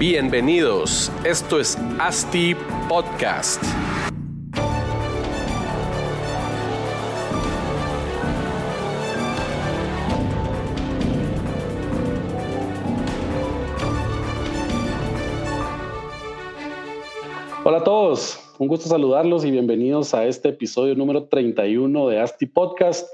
[0.00, 2.56] Bienvenidos, esto es ASTI
[2.88, 3.62] Podcast.
[17.62, 22.46] Hola a todos, un gusto saludarlos y bienvenidos a este episodio número 31 de ASTI
[22.46, 23.06] Podcast.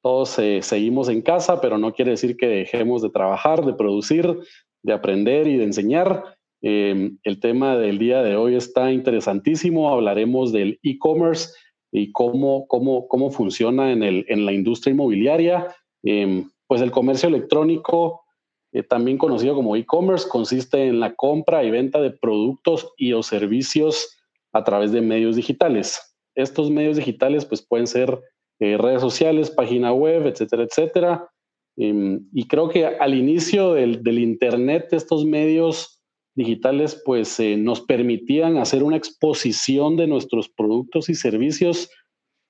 [0.00, 4.40] Todos eh, seguimos en casa, pero no quiere decir que dejemos de trabajar, de producir,
[4.82, 6.36] de aprender y de enseñar.
[6.62, 9.90] Em, el tema del día de hoy está interesantísimo.
[9.90, 11.50] Hablaremos del e-commerce
[11.90, 15.74] y cómo, cómo, cómo funciona en, el, en la industria inmobiliaria.
[16.04, 18.22] Em, pues el comercio electrónico,
[18.72, 23.22] eh, también conocido como e-commerce, consiste en la compra y venta de productos y o
[23.24, 24.16] servicios
[24.52, 26.16] a través de medios digitales.
[26.36, 28.20] Estos medios digitales pues pueden ser
[28.60, 31.28] eh, redes sociales, página web, etcétera, etcétera.
[31.76, 35.91] Em, y creo que al inicio del, del Internet, estos medios
[36.34, 41.90] digitales pues eh, nos permitían hacer una exposición de nuestros productos y servicios,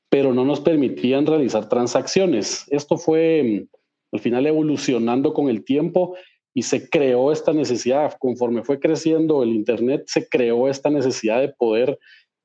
[0.08, 2.66] pero no nos permitían realizar transacciones.
[2.68, 3.76] Esto fue mm,
[4.16, 6.14] al final evolucionando con el tiempo
[6.54, 11.48] y se creó esta necesidad, conforme fue creciendo el Internet, se creó esta necesidad de
[11.48, 11.98] poder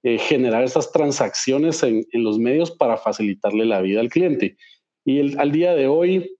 [0.04, 4.56] eh, generar estas transacciones en, los medios para facilitarle la vida al cliente.
[5.06, 6.37] Y al día de hoy,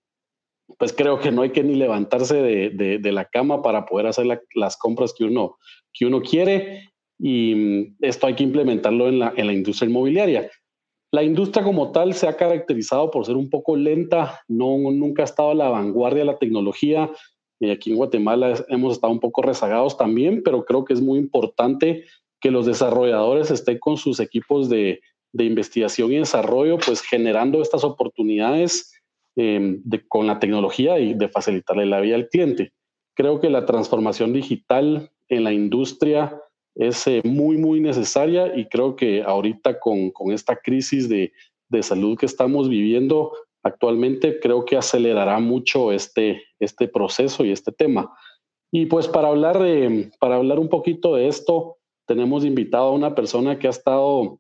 [0.78, 4.78] pues creo que no hay que ni levantarse de, la cama para poder hacer las
[4.78, 5.58] compras que uno,
[5.94, 10.52] que uno quiere y mm, esto hay que implementarlo en la, en la industria inmobiliaria.
[11.12, 15.26] La industria como tal se ha caracterizado por ser un poco lenta, no, nunca ha
[15.26, 17.10] estado a la vanguardia de la tecnología.
[17.60, 21.18] Y aquí en Guatemala hemos estado un poco rezagados también, pero creo que es muy
[21.18, 22.04] importante
[22.40, 25.00] que los desarrolladores estén con sus equipos de,
[25.32, 28.94] de investigación y desarrollo, pues generando estas oportunidades
[29.40, 32.74] Em, con la tecnología y de facilitarle la vida al cliente.
[33.16, 36.42] Creo que la transformación digital en la industria
[36.74, 41.34] es eh, muy, muy necesaria y creo que ahorita con, con esta crisis de,
[41.70, 43.32] de, salud que estamos viviendo
[43.62, 48.12] actualmente, creo que acelerará mucho este, este proceso y este tema.
[48.72, 49.64] Y pues para hablar,
[50.20, 51.78] para hablar un poquito de esto,
[52.08, 54.40] tenemos invitado a una persona que ha estado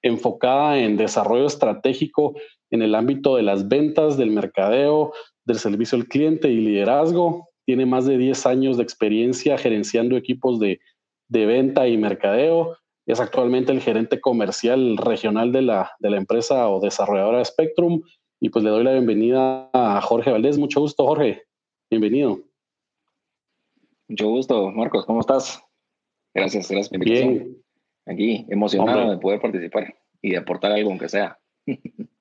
[0.00, 2.34] enfocada en desarrollo estratégico
[2.72, 5.12] en el ámbito de las ventas, del mercadeo,
[5.44, 7.48] del servicio al cliente y liderazgo.
[7.64, 10.80] Tiene más de 10 años de experiencia gerenciando equipos de,
[11.28, 12.76] venta y mercadeo.
[13.06, 18.00] Es actualmente el gerente comercial regional de la, de la empresa o desarrolladora Spectrum.
[18.40, 20.58] Y pues le doy la bienvenida a Jorge Valdés.
[20.58, 21.42] Mucho gusto, Jorge.
[21.90, 22.40] Bienvenido.
[24.08, 25.04] Mucho gusto, Marcos.
[25.04, 25.62] ¿Cómo estás?
[26.34, 27.56] Gracias, gracias por Bien.
[28.06, 31.38] Aquí, emocionado de poder participar y de aportar algo, aunque sea.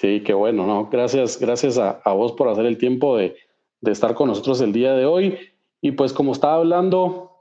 [0.00, 0.88] Sí, qué bueno, ¿no?
[0.90, 3.36] Gracias, gracias a, vos por hacer el tiempo de,
[3.82, 5.36] estar con nosotros el día de hoy.
[5.82, 7.32] Y pues como estaba hablando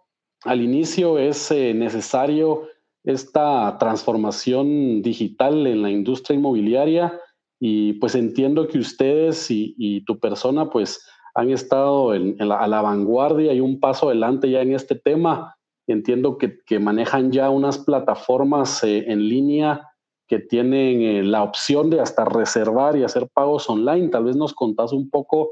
[0.44, 2.68] al inicio, es eh, necesario
[3.06, 7.18] esta transformación digital en la industria inmobiliaria
[7.62, 13.54] y pues entiendo que ustedes y, tu persona pues han estado en, a la vanguardia
[13.54, 15.56] y un paso adelante ya en este tema.
[15.88, 19.89] Entiendo que, manejan ya unas plataformas eh, en línea
[20.30, 24.10] que tienen eh, la opción de hasta reservar y hacer pagos online.
[24.10, 25.50] Tal vez nos contás un poco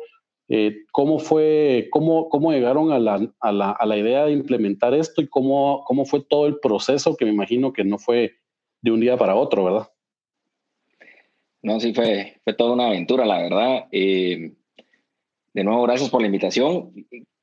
[0.50, 4.94] eh, cómo fue, cómo, cómo llegaron a la, a, la, a la, idea de implementar
[4.94, 8.36] esto y cómo, cómo fue todo el proceso, que me imagino que no fue
[8.82, 9.90] de un día para otro, ¿verdad?
[11.64, 13.88] No, sí, fue, fue toda una aventura, la verdad.
[13.92, 14.54] Eh,
[15.54, 16.94] de nuevo, gracias por la invitación.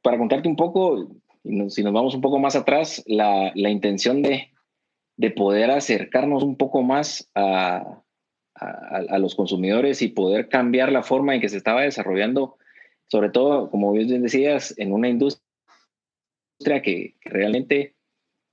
[0.03, 1.09] Para contarte un poco,
[1.43, 4.54] si nos vamos un poco más atrás, la, la intención de,
[5.17, 8.03] de poder acercarnos un poco más a,
[8.55, 12.57] a, los consumidores y poder cambiar la forma en que se estaba desarrollando,
[13.09, 15.43] sobre todo, como bien decías, en una industria
[16.83, 17.95] que, realmente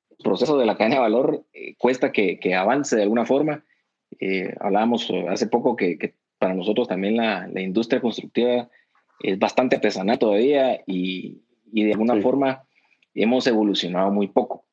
[0.10, 3.64] el proceso de la cadena de valor eh, cuesta que, que, avance de alguna forma.
[4.20, 8.70] Eh, hablábamos hace poco que, que, para nosotros también la, la, industria constructiva
[9.22, 12.64] es bastante artesanal todavía y, y de alguna forma
[13.14, 14.66] hemos evolucionado muy poco.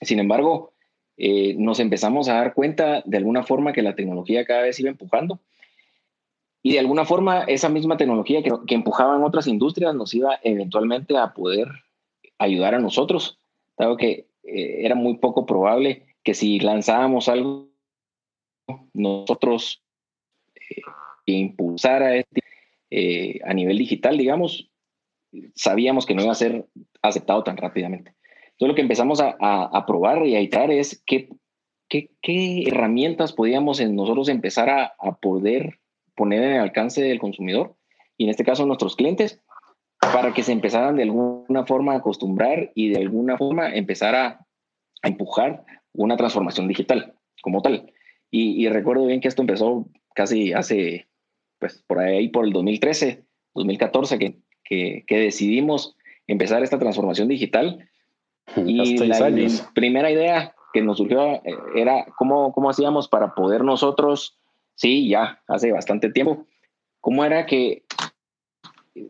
[0.00, 0.71] Sin embargo,
[1.16, 4.90] eh, nos empezamos a dar cuenta de alguna forma que la tecnología cada vez iba
[4.90, 5.40] empujando.
[6.62, 10.38] Y de alguna forma esa misma tecnología que, que empujaba en otras industrias nos iba
[10.42, 11.68] eventualmente a poder
[12.38, 13.38] ayudar a nosotros,
[13.76, 17.70] dado que eh, era muy poco probable que si lanzábamos algo,
[18.92, 19.82] nosotros
[20.54, 20.82] eh,
[21.26, 22.40] impulsara este,
[22.90, 24.70] eh, a nivel digital, digamos,
[25.54, 26.66] sabíamos que no iba a ser
[27.00, 28.14] aceptado tan rápidamente.
[28.62, 31.28] Entonces lo que empezamos a, probar y a iterar es qué,
[31.88, 35.80] qué, herramientas podíamos nosotros empezar a, poder
[36.14, 37.74] poner en el alcance del consumidor
[38.16, 39.40] y en este caso nuestros clientes
[40.00, 44.46] para que se empezaran de alguna forma a acostumbrar y de alguna forma empezar a,
[45.02, 47.92] empujar una transformación digital como tal.
[48.30, 51.08] Y, recuerdo bien que esto empezó casi hace,
[51.58, 53.24] pues por ahí, por el 2013,
[53.54, 55.96] 2014, que, que, que decidimos
[56.28, 57.88] empezar esta transformación digital.
[58.66, 59.30] Y la
[59.74, 61.42] primera idea que nos surgió eh,
[61.76, 64.38] era cómo, cómo hacíamos para poder nosotros,
[64.74, 66.46] sí, ya hace bastante tiempo,
[67.00, 67.84] cómo era que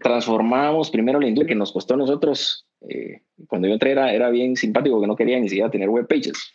[0.00, 2.66] transformábamos primero la industria que nos costó a nosotros.
[2.88, 6.06] Eh, cuando yo entré era, era bien simpático que no quería ni siquiera tener web
[6.06, 6.52] pages.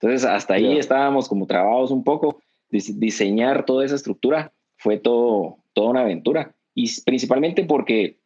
[0.00, 2.40] Entonces hasta ahí estábamos como trabados un poco.
[2.70, 8.18] Diseñar toda esa estructura fue todo, toda una aventura y principalmente porque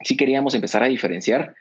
[0.00, 1.54] sí queríamos empezar a diferenciar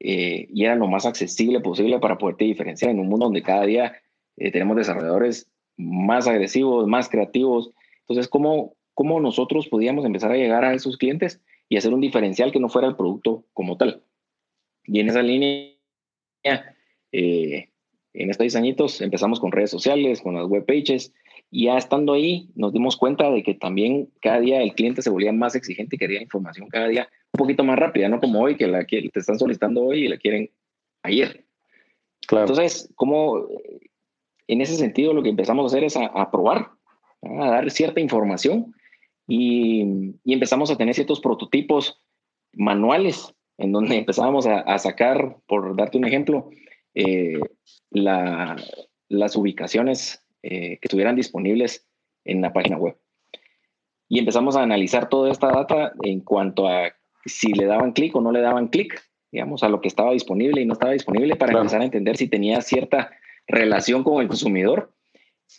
[0.00, 3.64] eh, y era lo más accesible posible para poderte diferenciar en un mundo donde cada
[3.64, 3.96] día
[4.36, 7.72] eh, tenemos desarrolladores más agresivos, más creativos.
[8.00, 12.52] Entonces, ¿cómo, ¿cómo nosotros podíamos empezar a llegar a esos clientes y hacer un diferencial
[12.52, 14.02] que no fuera el producto como tal?
[14.84, 15.74] Y en esa línea,
[17.12, 17.68] eh,
[18.14, 21.12] en estos 10 añitos empezamos con redes sociales, con las web pages,
[21.50, 25.10] y ya estando ahí nos dimos cuenta de que también cada día el cliente se
[25.10, 28.56] volvía más exigente y quería información cada día un poquito más rápida, no como hoy,
[28.56, 30.50] que la que te están solicitando hoy y la quieren
[31.02, 31.44] ayer.
[32.26, 32.46] Claro.
[32.46, 33.46] Entonces, como
[34.46, 36.70] en ese sentido lo que empezamos a hacer es a, probar,
[37.22, 38.74] a dar cierta información
[39.26, 42.00] y, y, empezamos a tener ciertos prototipos
[42.52, 46.50] manuales en donde empezábamos a, sacar, por darte un ejemplo,
[46.94, 47.38] eh,
[47.90, 48.56] la,
[49.08, 51.86] las ubicaciones eh, que estuvieran disponibles
[52.24, 52.96] en la página web.
[54.08, 56.92] Y empezamos a analizar toda esta data en cuanto a
[57.24, 60.62] si le daban clic o no le daban clic, digamos, a lo que estaba disponible
[60.62, 63.10] y no estaba disponible para empezar a entender si tenía cierta
[63.46, 64.92] relación con el consumidor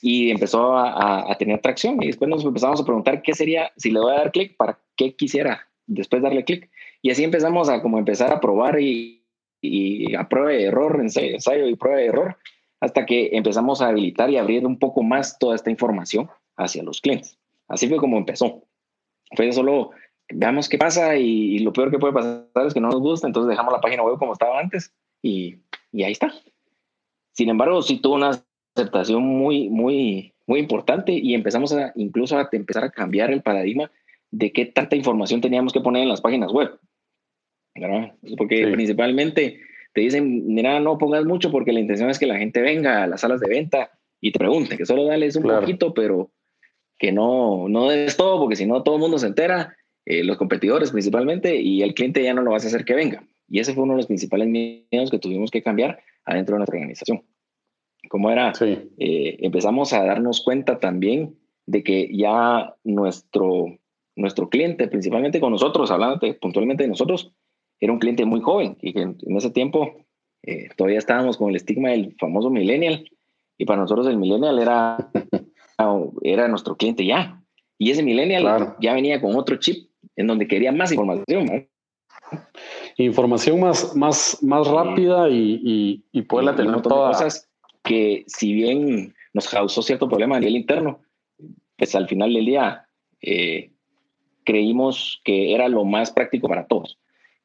[0.02, 4.00] y empezó a, tener tracción y después nos empezamos a preguntar qué sería, si le
[4.00, 6.70] voy a dar clic, para qué quisiera después darle clic.
[7.02, 9.24] Y así empezamos a como empezar a probar y,
[9.62, 12.38] y a prueba de error, ensayo y prueba de error,
[12.80, 17.02] hasta que empezamos a habilitar y abrir un poco más toda esta información hacia los
[17.02, 17.38] clientes.
[17.68, 18.64] Así fue como empezó.
[19.36, 19.92] Fue solo
[20.32, 23.50] veamos qué pasa y, lo peor que puede pasar es que no nos gusta, entonces
[23.50, 25.58] dejamos la página web como estaba antes y,
[25.92, 26.34] y ahí está.
[27.34, 28.32] Sin embargo, sí tuvo una
[28.76, 33.92] aceptación muy, muy, muy importante y empezamos a incluso a empezar a cambiar el paradigma
[34.32, 36.80] de qué tanta información teníamos que poner en las páginas web.
[38.38, 39.62] Porque principalmente
[39.94, 43.08] te dicen, mira, no pongas mucho porque la intención es que la gente venga a
[43.08, 43.92] las salas de venta
[44.22, 46.32] y te pregunte, que solo dales un poquito, pero
[46.98, 49.76] que no, no des todo, porque si no todo el mundo se entera
[50.06, 53.24] eh, los competidores principalmente, y el cliente ya no lo vas a hacer que venga.
[53.48, 56.78] Y ese fue uno de los principales miedos que tuvimos que cambiar adentro de nuestra
[56.78, 57.24] organización.
[58.10, 58.54] ¿Cómo era?
[58.62, 61.36] Eh, empezamos a darnos cuenta también
[61.66, 63.78] de que ya nuestro,
[64.16, 67.32] nuestro cliente, principalmente con nosotros, hablando puntualmente de nosotros,
[67.80, 70.06] era un cliente muy joven y que en, ese tiempo
[70.44, 73.10] eh, todavía estábamos con el estigma del famoso millennial
[73.58, 75.12] y para nosotros el millennial era,
[76.22, 77.42] era nuestro cliente ya.
[77.78, 81.68] Y ese millennial ya venía con otro chip en donde quería más información.
[82.98, 87.18] Información más, más, más rápida y, y, y poderla tener todas.
[87.18, 87.50] cosas
[87.84, 91.00] que si bien nos causó cierto problema a nivel interno,
[91.78, 92.86] pues al final del día
[93.22, 93.72] eh,
[94.44, 96.98] creímos que era lo más práctico para todos.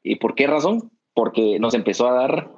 [0.04, 0.92] ¿Y por qué razón?
[1.14, 2.50] Porque nos empezó a dar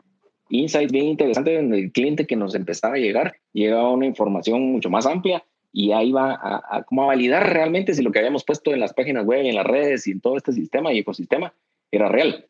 [0.48, 4.90] insights bien interesantes en el cliente que nos empezaba a llegar, llegaba una información mucho
[4.90, 8.72] más amplia y ahí va a, como a validar realmente si lo que habíamos puesto
[8.72, 11.54] en las páginas web, en las redes y en todo este sistema y ecosistema
[11.90, 12.46] era real.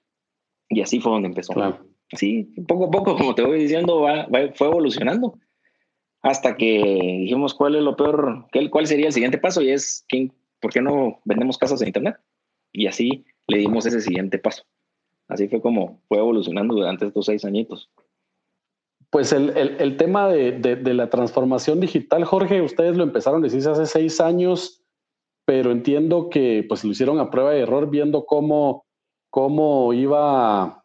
[0.69, 1.53] Y así fue donde empezó.
[2.13, 4.07] Así, poco a poco, como te voy diciendo,
[4.55, 5.39] fue evolucionando
[6.23, 10.33] hasta que dijimos cuál es lo peor, cuál sería el siguiente paso y es, ¿quién,
[10.61, 12.17] ¿por qué no vendemos casas en Internet?
[12.73, 14.65] Y así le dimos ese siguiente paso.
[15.29, 17.91] Así fue como fue evolucionando durante estos seis añitos.
[19.11, 24.21] Pues el, tema de, la transformación digital, Jorge, ustedes lo empezaron a decir hace seis
[24.21, 24.83] años,
[25.47, 28.85] pero entiendo que pues lo hicieron a prueba de error viendo cómo,
[29.31, 30.83] cómo iba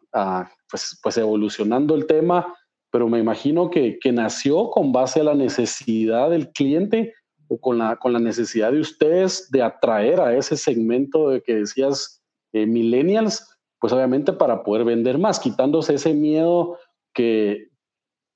[0.70, 2.54] pues, pues, evolucionando el tema,
[2.90, 7.12] pero me imagino que, nació con base a la necesidad del cliente
[7.48, 11.56] o con la, con la necesidad de ustedes de atraer a ese segmento de que
[11.56, 12.22] decías
[12.52, 13.51] eh, millennials,
[13.82, 16.78] pues obviamente para poder vender más, quitándose ese miedo
[17.12, 17.66] que,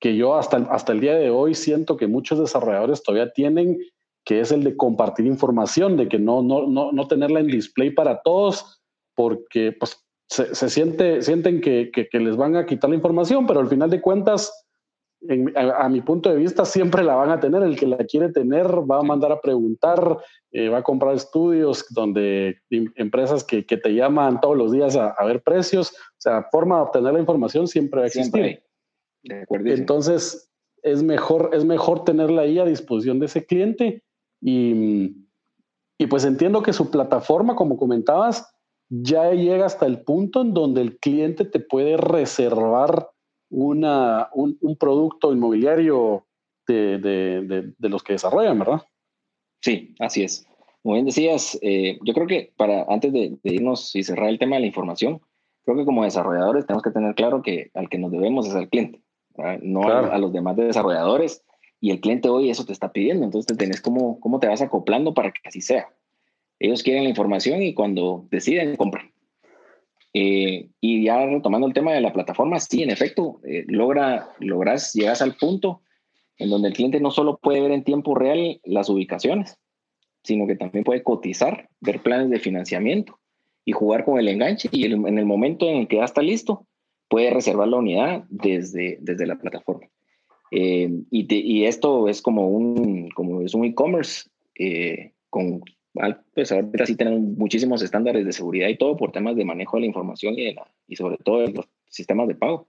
[0.00, 3.78] que yo hasta, hasta el día de hoy siento que muchos desarrolladores todavía tienen,
[4.24, 7.90] que es el de compartir información, de que no, no, no, no tenerla en display
[7.90, 8.82] para todos,
[9.14, 13.60] porque pues, se, se siente, sienten que, que, les van a quitar la información, pero
[13.60, 14.65] al final de cuentas,
[15.56, 17.62] a, mi punto de vista, siempre la van a tener.
[17.62, 20.18] El que la quiere tener va a mandar a preguntar,
[20.52, 25.42] eh, va a comprar estudios donde empresas que, te llaman todos los días a, ver
[25.42, 25.92] precios.
[25.92, 28.62] O sea, forma de obtener la información siempre va a existir.
[29.22, 30.50] Entonces,
[30.82, 34.04] es mejor, es mejor tenerla ahí a disposición de ese cliente.
[34.40, 35.26] Y,
[35.98, 38.52] y pues entiendo que su plataforma, como comentabas,
[38.88, 43.10] ya llega hasta el punto en donde el cliente te puede reservar
[43.50, 46.26] una, un, producto inmobiliario
[46.66, 48.82] de, los que desarrollan, ¿verdad?
[49.60, 50.46] Sí, así es.
[50.82, 54.56] Como bien decías, eh, yo creo que para antes de, irnos y cerrar el tema
[54.56, 55.20] de la información,
[55.64, 58.68] creo que como desarrolladores tenemos que tener claro que al que nos debemos es al
[58.68, 59.02] cliente,
[59.62, 61.42] no a, los demás desarrolladores.
[61.80, 64.62] Y el cliente hoy eso te está pidiendo, entonces te tenés cómo, cómo te vas
[64.62, 65.88] acoplando para que así sea.
[66.58, 69.10] Ellos quieren la información y cuando deciden, compran.
[70.18, 74.94] Eh, y ya retomando el tema de la plataforma, sí, en efecto, eh, logra, logras,
[74.94, 75.82] llegas al punto
[76.38, 79.58] en donde el cliente no solo puede ver en tiempo real las ubicaciones,
[80.24, 83.18] sino que también puede cotizar, ver planes de financiamiento
[83.66, 84.70] y jugar con el enganche.
[84.72, 86.66] Y en el momento en el que ya está listo,
[87.10, 89.86] puede reservar la unidad desde, desde la plataforma.
[90.50, 94.30] Eh, y, y, esto es como un, como es un e-commerce
[95.28, 95.60] con
[96.34, 99.82] pues ahorita sí tenemos muchísimos estándares de seguridad y todo por temas de manejo de
[99.82, 100.54] la información y,
[100.88, 102.68] y sobre todo de los sistemas de pago.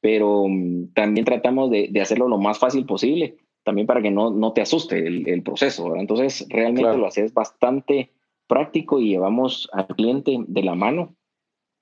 [0.00, 4.30] Pero mm, también tratamos de, de, hacerlo lo más fácil posible, también para que no,
[4.30, 5.94] no te asuste el, el proceso.
[5.96, 8.10] Entonces, realmente lo haces bastante
[8.46, 11.14] práctico y llevamos al cliente de la mano,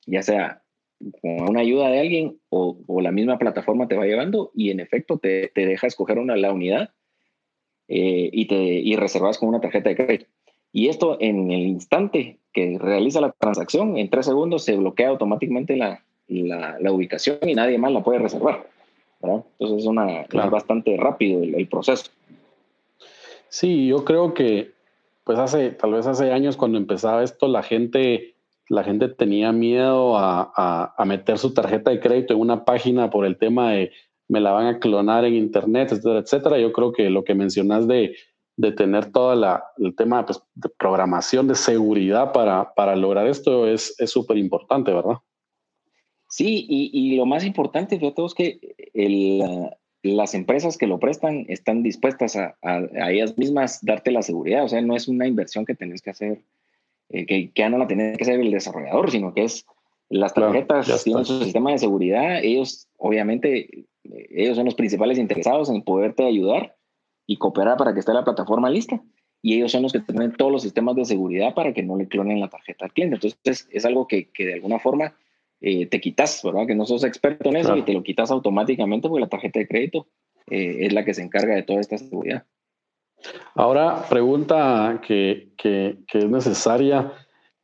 [0.06, 0.62] ya sea
[1.22, 4.80] con una ayuda de alguien o, o la misma plataforma te va llevando y en
[4.80, 6.90] efecto te, te deja escoger una, la unidad
[7.88, 10.26] eh, y, te, y reservas con una tarjeta de crédito.
[10.72, 15.76] Y esto en el instante que realiza la transacción, en tres segundos se bloquea automáticamente
[15.76, 18.66] la, la, ubicación y nadie más la puede reservar.
[19.22, 22.10] Entonces es, una, bastante rápido el, proceso.
[23.48, 24.72] Sí, yo creo que
[25.24, 28.34] pues hace, tal vez hace años cuando empezaba esto, la gente,
[28.68, 33.10] la gente tenía miedo a, a, a meter su tarjeta de crédito en una página
[33.10, 33.92] por el tema de
[34.30, 36.58] me la van a clonar en internet, etcétera, etcétera.
[36.58, 38.14] Yo creo que lo que mencionas de
[38.60, 39.32] de tener todo
[39.78, 45.16] el tema pues, de programación, de seguridad para, para lograr esto es súper importante, ¿verdad?
[46.28, 48.60] Sí, y, y, lo más importante todo es que
[48.94, 49.70] el,
[50.02, 54.64] las empresas que lo prestan están dispuestas a, a, ellas mismas darte la seguridad.
[54.64, 56.44] O sea, no es una inversión que tenés que hacer,
[57.08, 59.66] eh, que, que, ya no la tenés que hacer el desarrollador, sino que es
[60.08, 62.44] las tarjetas tienen su sistema de seguridad.
[62.44, 66.76] Ellos, obviamente, ellos son los principales interesados en poderte ayudar
[67.30, 69.00] y cooperar para que esté la plataforma lista.
[69.40, 72.08] Y ellos son los que tienen todos los sistemas de seguridad para que no le
[72.08, 73.14] clonen la tarjeta al cliente.
[73.14, 75.14] Entonces, es algo que, que de alguna forma
[75.60, 76.66] eh, te quitas, ¿verdad?
[76.66, 79.68] Que no sos experto en eso y te lo quitas automáticamente porque la tarjeta de
[79.68, 80.08] crédito
[80.50, 82.44] eh, es la que se encarga de toda esta seguridad.
[83.54, 87.12] Ahora, pregunta que, que, que es necesaria.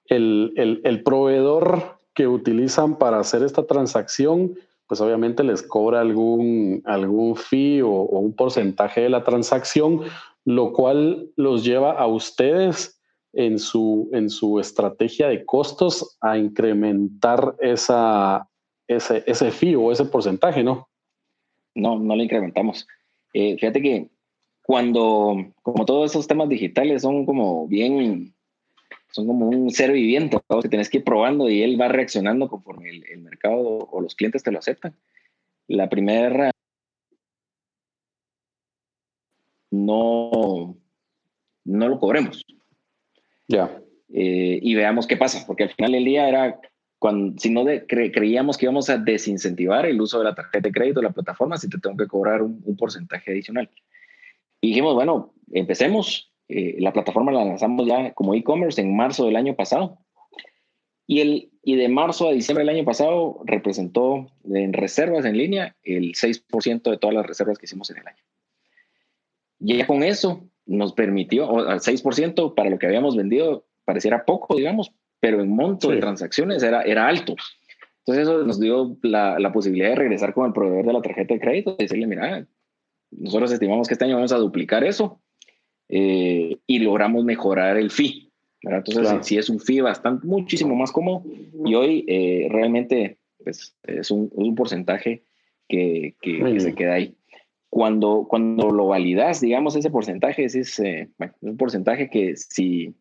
[0.04, 4.54] El, el, el proveedor que utilizan para hacer esta transacción
[4.88, 10.02] pues obviamente les cobra algún, algún fee o, un porcentaje de la transacción,
[10.44, 13.00] lo cual los lleva a ustedes
[13.32, 18.48] en su, en su estrategia de costos a incrementar esa,
[18.86, 20.88] ese, ese fee o ese porcentaje, ¿no?
[21.74, 22.86] No, no lo incrementamos.
[23.34, 24.08] Eh, fíjate que
[24.62, 28.34] cuando, como todos esos temas digitales son como bien
[29.16, 32.90] son como un ser viviente que tienes que ir probando y él va reaccionando conforme
[32.90, 34.94] el, mercado o los clientes te lo aceptan.
[35.68, 36.50] La primera
[39.70, 40.76] no,
[41.64, 42.44] no lo cobremos.
[43.48, 43.80] Ya.
[44.12, 46.60] Eh, y veamos qué pasa, porque al final del día era
[46.98, 51.00] cuando, si no creíamos que íbamos a desincentivar el uso de la tarjeta de crédito
[51.00, 53.70] de la plataforma, si te tengo que cobrar un, un porcentaje adicional.
[54.60, 59.36] Y dijimos, bueno, empecemos, eh, la plataforma la lanzamos ya como e-commerce en marzo del
[59.36, 59.98] año pasado.
[61.06, 65.76] Y, el, y de marzo a diciembre del año pasado representó en reservas en línea
[65.82, 68.22] el 6% de todas las reservas que hicimos en el año.
[69.60, 74.24] Y ya con eso nos permitió, o al 6% para lo que habíamos vendido pareciera
[74.24, 77.36] poco, digamos, pero en monto de transacciones era, era alto.
[78.00, 81.34] Entonces eso nos dio la, la, posibilidad de regresar con el proveedor de la tarjeta
[81.34, 82.46] de crédito y decirle, mira,
[83.10, 85.20] nosotros estimamos que este año vamos a duplicar eso
[85.88, 88.30] eh, y logramos mejorar el fee.
[88.62, 91.22] Entonces, sí, es un fee bastante, muchísimo más cómodo
[91.64, 95.22] y hoy eh, realmente pues, es, un, un porcentaje
[95.68, 97.14] que, que, se queda ahí.
[97.68, 102.94] Cuando, cuando lo validas, digamos, ese porcentaje es, eh, un porcentaje que si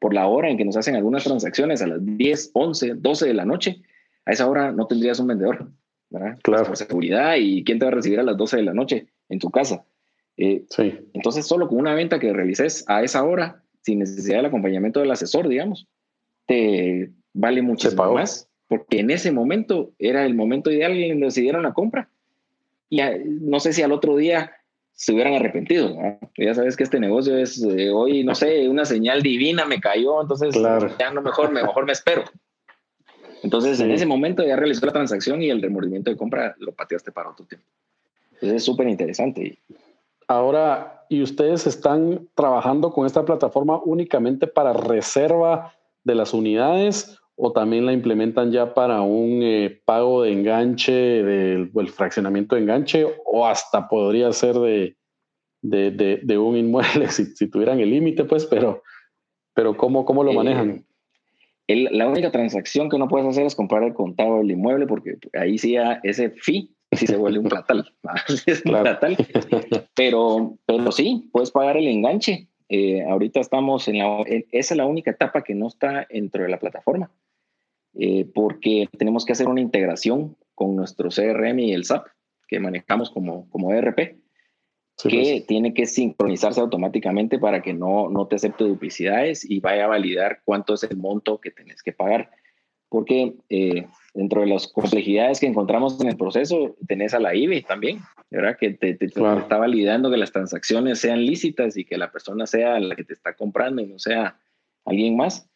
[0.00, 3.34] por la hora en que nos hacen algunas transacciones a las 10, 11, 12 de
[3.34, 3.82] la noche,
[4.24, 5.70] a esa hora no tendrías un vendedor.
[6.10, 6.38] ¿verdad?
[6.42, 6.64] Claro.
[6.64, 9.38] Por seguridad y quién te va a recibir a las 12 de la noche en
[9.38, 9.84] tu casa.
[10.36, 10.98] Eh, sí.
[11.12, 15.10] Entonces, solo con una venta que realices a esa hora, sin necesidad del acompañamiento del
[15.10, 15.86] asesor, digamos,
[16.46, 21.62] te vale muchísimo más, porque en ese momento era el momento ideal en que decidieron
[21.62, 22.08] la compra.
[22.88, 24.52] Y no sé si al otro día
[24.92, 25.96] se hubieran arrepentido.
[26.36, 30.22] Ya sabes que este negocio es eh, hoy, no sé, una señal divina me cayó,
[30.22, 30.54] entonces
[30.98, 32.24] ya no mejor, mejor me espero.
[33.42, 37.12] Entonces, en ese momento ya realizó la transacción y el remordimiento de compra lo pateaste
[37.12, 37.66] para otro tiempo.
[38.32, 39.58] Entonces, es súper interesante.
[40.28, 47.52] Ahora, ¿y ustedes están trabajando con esta plataforma únicamente para reserva de las unidades o
[47.52, 53.06] también la implementan ya para un eh, pago de enganche, del el fraccionamiento de enganche
[53.26, 54.96] o hasta podría ser de,
[55.62, 58.82] de, un inmueble si, tuvieran el límite, pues, pero,
[59.52, 60.86] pero ¿cómo, cómo lo eh, manejan?
[61.66, 65.56] la única transacción que no puedes hacer es comprar el contado del inmueble porque ahí
[65.56, 67.92] sí ese fee sí se vuelve un platal.
[68.46, 69.16] es un platal.
[69.94, 72.48] Pero, pero sí, puedes pagar el enganche.
[72.68, 74.22] Eh, ahorita estamos en la...
[74.26, 77.10] Esa es la única etapa que no está dentro de la plataforma.
[77.94, 82.06] Eh, porque tenemos que hacer una integración con nuestro CRM y el SAP
[82.48, 84.16] que manejamos como, como ERP
[85.02, 85.46] que pues.
[85.46, 90.40] tiene que sincronizarse automáticamente para que no, no te acepte duplicidades y vaya a validar
[90.44, 92.30] cuánto es el monto que tenés que pagar.
[92.94, 97.62] Porque eh, dentro de las complejidades que encontramos en el proceso, tenés a la IBE
[97.62, 97.98] también,
[98.30, 98.56] ¿verdad?
[98.56, 102.94] Que te, está validando que las transacciones sean lícitas y que la persona sea la
[102.94, 104.38] que te está comprando y no sea
[104.84, 105.50] alguien más.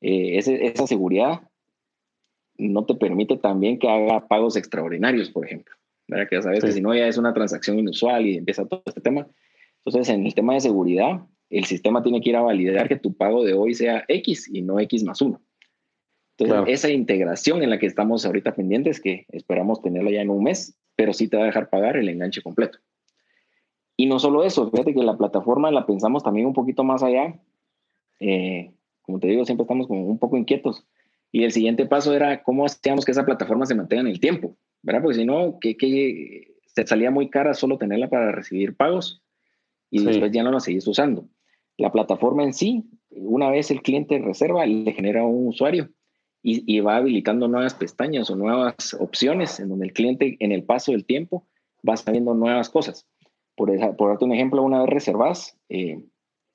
[0.00, 1.42] Eh, esa seguridad
[2.58, 5.76] no te permite también que haga pagos extraordinarios, por ejemplo.
[6.08, 9.00] Que ya sabes que si no ya es una transacción inusual y empieza todo este
[9.00, 9.28] tema.
[9.84, 13.16] Entonces, en el tema de seguridad, el sistema tiene que ir a validar que tu
[13.16, 15.40] pago de hoy sea X y no X más 1.
[16.44, 20.42] Entonces, esa integración en la que estamos ahorita pendientes, que esperamos tenerla ya en un
[20.42, 22.78] mes, pero sí te va a dejar pagar el enganche completo.
[23.96, 27.38] Y no solo eso, fíjate que la plataforma la pensamos también un poquito más allá.
[28.20, 28.72] Eh,
[29.02, 30.86] como te digo, siempre estamos como un poco inquietos.
[31.30, 34.56] Y el siguiente paso era cómo hacíamos que esa plataforma se mantenga en el tiempo.
[34.82, 35.02] ¿verdad?
[35.02, 39.22] Porque si no, que, que te salía muy cara solo tenerla para recibir pagos
[39.90, 41.28] y después ya no la seguís usando.
[41.76, 45.90] La plataforma en sí, una vez el cliente reserva, le genera un usuario
[46.42, 50.64] y, y, va habilitando nuevas pestañas o nuevas opciones en donde el cliente en el
[50.64, 51.46] paso del tiempo
[51.88, 53.06] va sabiendo nuevas cosas.
[53.54, 56.04] Por, por darte un ejemplo, una vez reservas, eh,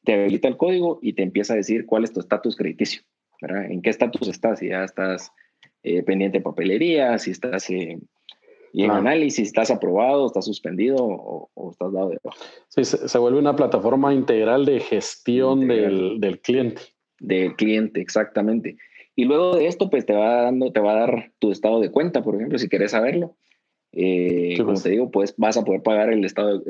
[0.04, 3.02] te habilita el código y te empieza a decir cuál es tu estatus crediticio,
[3.42, 3.66] ¿verdad?
[3.72, 4.60] ¿En qué estatus estás?
[4.60, 5.32] Si ya estás
[5.84, 8.00] eh, pendiente de papelería, si estás eh,
[8.74, 12.20] y en análisis, ¿estás aprobado, estás suspendido o, estás dado de
[12.68, 16.82] Sí, se, vuelve una plataforma integral de gestión Del, del, cliente.
[17.20, 18.78] Del cliente, exactamente.
[19.18, 21.92] Y luego de esto, pues te va, dando, te va a dar tu estado de
[21.92, 23.36] cuenta, por ejemplo, si quieres saberlo.
[23.92, 24.84] Eh, como pues.
[24.84, 26.64] te digo, pues vas a poder pagar el estado,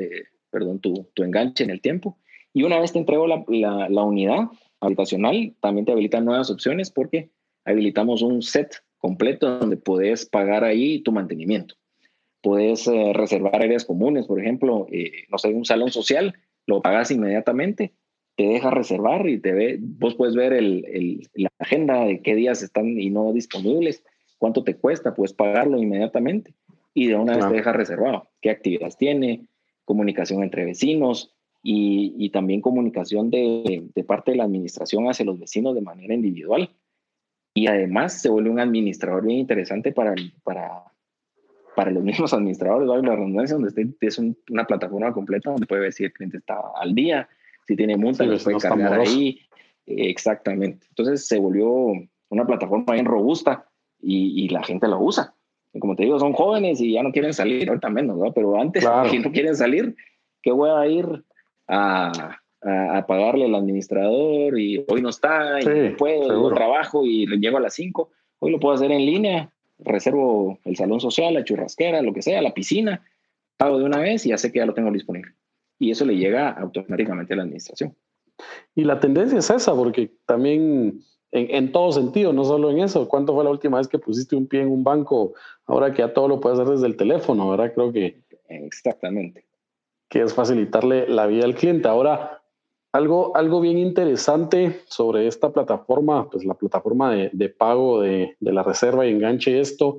[0.50, 2.18] perdón, tu, tu, enganche en el tiempo.
[2.52, 4.48] Y una vez te entrego la, la, la unidad
[4.80, 7.30] habitacional, también te habilitan nuevas opciones porque
[7.64, 11.76] habilitamos un set completo donde puedes pagar ahí tu mantenimiento
[12.42, 16.34] puedes eh, reservar áreas comunes, por ejemplo, eh, no sé, un salón social,
[16.66, 17.92] lo pagas inmediatamente,
[18.38, 22.62] te deja reservar y te ve, vos puedes ver el, la agenda de qué días
[22.62, 24.04] están y no disponibles,
[24.38, 26.54] cuánto te cuesta, puedes pagarlo inmediatamente
[26.94, 29.48] y de una vez te deja reservado, qué actividades tiene,
[29.84, 35.40] comunicación entre vecinos y, y también comunicación de, de, parte de la administración hacia los
[35.40, 36.70] vecinos de manera individual.
[37.54, 40.84] Y además se vuelve un administrador bien interesante para, para,
[41.74, 46.04] para los mismos administradores, la redundancia, donde es una plataforma completa donde puede ver si
[46.04, 47.28] el cliente está al día,
[47.68, 49.38] si tiene multa, sí, puede cargar ahí.
[49.86, 50.86] Exactamente.
[50.88, 51.68] Entonces se volvió
[52.30, 53.66] una plataforma bien robusta
[54.00, 55.34] y, la gente la usa.
[55.78, 58.32] como te digo, son jóvenes y ya no quieren salir, ahorita menos, ¿no?
[58.32, 59.94] Pero antes, si no quieren salir,
[60.42, 61.24] ¿qué voy a ir
[61.66, 67.36] a, a, pagarle al administrador y hoy no está, y no puedo, trabajo y le
[67.36, 68.10] llego a las 5?
[68.40, 72.42] Hoy lo puedo hacer en línea reservo el salón social, la churrasquera, lo que sea,
[72.42, 73.04] la piscina,
[73.56, 75.32] pago de una vez y ya sé que ya lo tengo disponible.
[75.78, 77.94] Y eso le llega automáticamente a la administración.
[78.74, 83.08] Y la tendencia es esa, porque también en, en, todo sentido, no solo en eso.
[83.08, 85.34] ¿Cuánto fue la última vez que pusiste un pie en un banco?
[85.66, 87.72] Ahora que ya todo lo puedes hacer desde el teléfono, ¿verdad?
[87.74, 88.22] Creo que...
[88.48, 89.44] Exactamente.
[90.08, 91.86] Que es facilitarle la vida al cliente.
[91.88, 92.42] Ahora,
[92.92, 99.06] algo, algo bien interesante sobre esta plataforma, pues la plataforma de, pago de, la reserva
[99.06, 99.98] y enganche esto,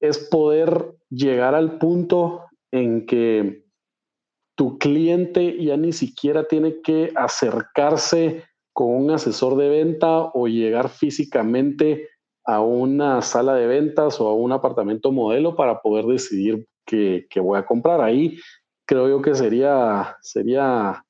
[0.00, 3.65] es poder llegar al punto en que
[4.56, 10.88] tu cliente ya ni siquiera tiene que acercarse con un asesor de venta o llegar
[10.88, 12.08] físicamente
[12.44, 17.58] a una sala de ventas o a un apartamento modelo para poder decidir qué, voy
[17.58, 18.00] a comprar.
[18.00, 18.38] Ahí
[18.86, 21.04] creo yo que sería, sería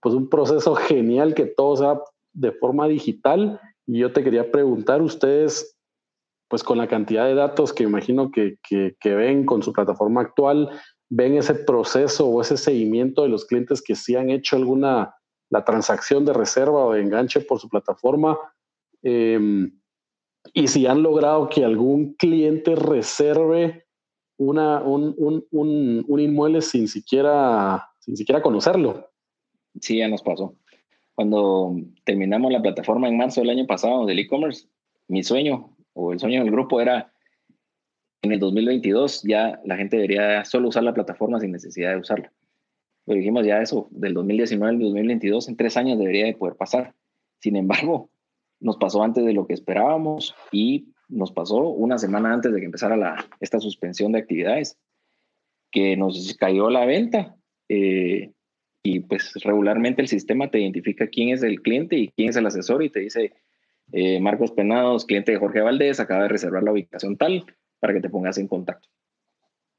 [0.00, 2.00] pues un proceso genial que todo sea
[2.32, 3.60] de forma digital.
[3.86, 5.76] Y yo te quería preguntar, ustedes,
[6.48, 10.22] pues con la cantidad de datos que imagino que, que, que ven con su plataforma
[10.22, 10.70] actual,
[11.08, 15.14] ven ese proceso o ese seguimiento de los clientes que sí han hecho alguna
[15.50, 18.36] la transacción de reserva o de enganche por su plataforma.
[19.02, 19.70] Em,
[20.52, 23.86] y si han logrado que algún cliente reserve
[24.38, 29.08] una, un, un, un, inmueble sin siquiera, sin siquiera conocerlo.
[29.80, 30.54] Sí, ya nos pasó.
[31.14, 34.68] Cuando terminamos la plataforma en marzo del año pasado del e-commerce,
[35.08, 37.12] mi sueño o el sueño del grupo era
[38.22, 42.32] en el 2022 ya la gente debería solo usar la plataforma sin necesidad de usarla.
[43.04, 46.94] Pero dijimos ya eso, del 2019 al 2022, en tres años debería de poder pasar.
[47.38, 48.10] Sin embargo,
[48.58, 52.66] nos pasó antes de lo que esperábamos y nos pasó una semana antes de que
[52.66, 54.76] empezara la, esta suspensión de actividades,
[55.70, 57.36] que nos cayó la venta.
[57.68, 58.32] Eh,
[58.82, 62.46] y pues regularmente el sistema te identifica quién es el cliente y quién es el
[62.46, 63.32] asesor y te dice,
[63.92, 67.44] eh, Marcos Penados, cliente de Jorge Valdés, acaba de reservar la ubicación tal
[67.80, 68.88] para que te pongas en contacto.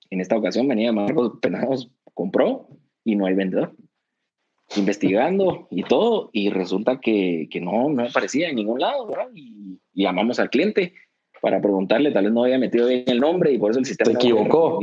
[0.09, 2.67] En esta ocasión venía Marcos Penados, compró
[3.03, 3.75] y no hay vendedor.
[4.75, 9.29] Investigando y todo, y resulta que, que no, no aparecía en ningún lado, ¿verdad?
[9.33, 10.93] Y, llamamos al cliente
[11.41, 14.11] para preguntarle, tal vez no había metido bien el nombre y por eso el sistema...
[14.11, 14.79] Se equivocó.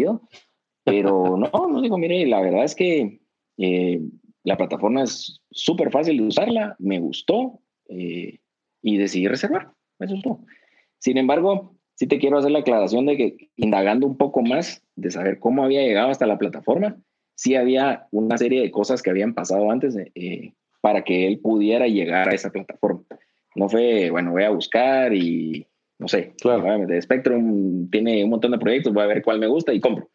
[0.84, 3.20] Pero no, no digo, mire, la verdad es que
[3.56, 4.00] eh,
[4.42, 8.40] la plataforma es súper fácil de usarla, me gustó eh,
[8.82, 10.40] y decidí reservar, me gustó.
[10.98, 15.10] Sin embargo, sí te quiero hacer la aclaración de que indagando un poco más de
[15.10, 16.96] saber cómo había llegado hasta la plataforma,
[17.34, 21.86] sí había una serie de cosas que habían pasado antes eh, para que él pudiera
[21.86, 23.02] llegar a esa plataforma.
[23.54, 25.66] No fue, bueno, voy a buscar y
[25.98, 26.86] no sé, claro.
[26.86, 30.10] de Spectrum tiene un montón de proyectos, voy a ver cuál me gusta y compro.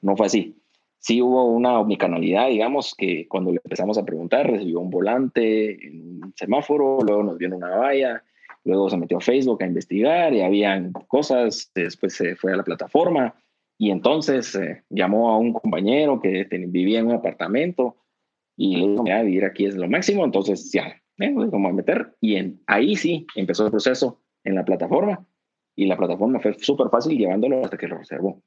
[0.00, 0.56] No fue así.
[0.98, 6.32] Sí hubo una omnicanalidad, digamos, que cuando le empezamos a preguntar, recibió un volante un
[6.34, 8.22] semáforo, luego nos vio en una valla,
[8.64, 12.64] luego se metió a Facebook a investigar y habían cosas, después se fue a la
[12.64, 13.34] plataforma,
[13.78, 17.96] y entonces eh, llamó a un compañero que vivía en un apartamento
[18.56, 21.34] y le dijo, mira, vivir aquí es lo máximo, entonces ya, ¿eh?
[21.34, 22.14] como a meter.
[22.20, 25.26] Y en, ahí sí empezó el proceso en la plataforma
[25.76, 28.40] y la plataforma fue súper fácil llevándolo hasta que lo reservó.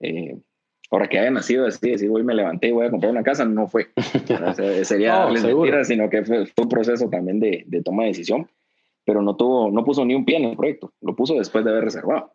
[0.00, 0.38] Eh,
[0.90, 3.44] ahora que haya nacido así, decir, hoy me levanté y voy a comprar una casa,
[3.44, 3.88] no fue.
[4.84, 8.48] sería no, mentira, sino que fue, un proceso también de, de toma de decisión,
[9.04, 11.70] pero no, tuvo, no puso ni un pie en el proyecto, lo puso después de
[11.70, 12.30] haber reservado.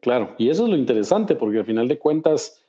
[0.00, 2.64] Claro, y eso es lo interesante, porque al final de cuentas,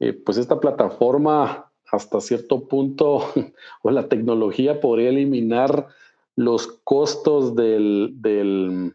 [0.00, 3.24] eh, pues esta plataforma hasta cierto punto,
[3.82, 5.88] o la tecnología podría eliminar
[6.36, 8.94] los costos del, del,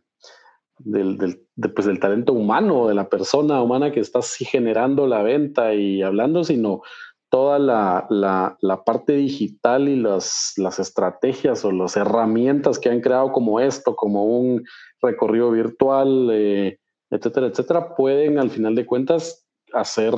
[0.79, 1.41] del,
[1.73, 6.43] pues del talento humano, de la persona humana que está generando la venta y hablando,
[6.43, 6.81] sino
[7.29, 13.31] toda la, la, parte digital y las, las estrategias o las herramientas que han creado
[13.31, 14.63] como esto, como un
[15.01, 16.29] recorrido virtual.
[16.31, 20.13] Eh, etcétera, etcétera, pueden al final de cuentas hacer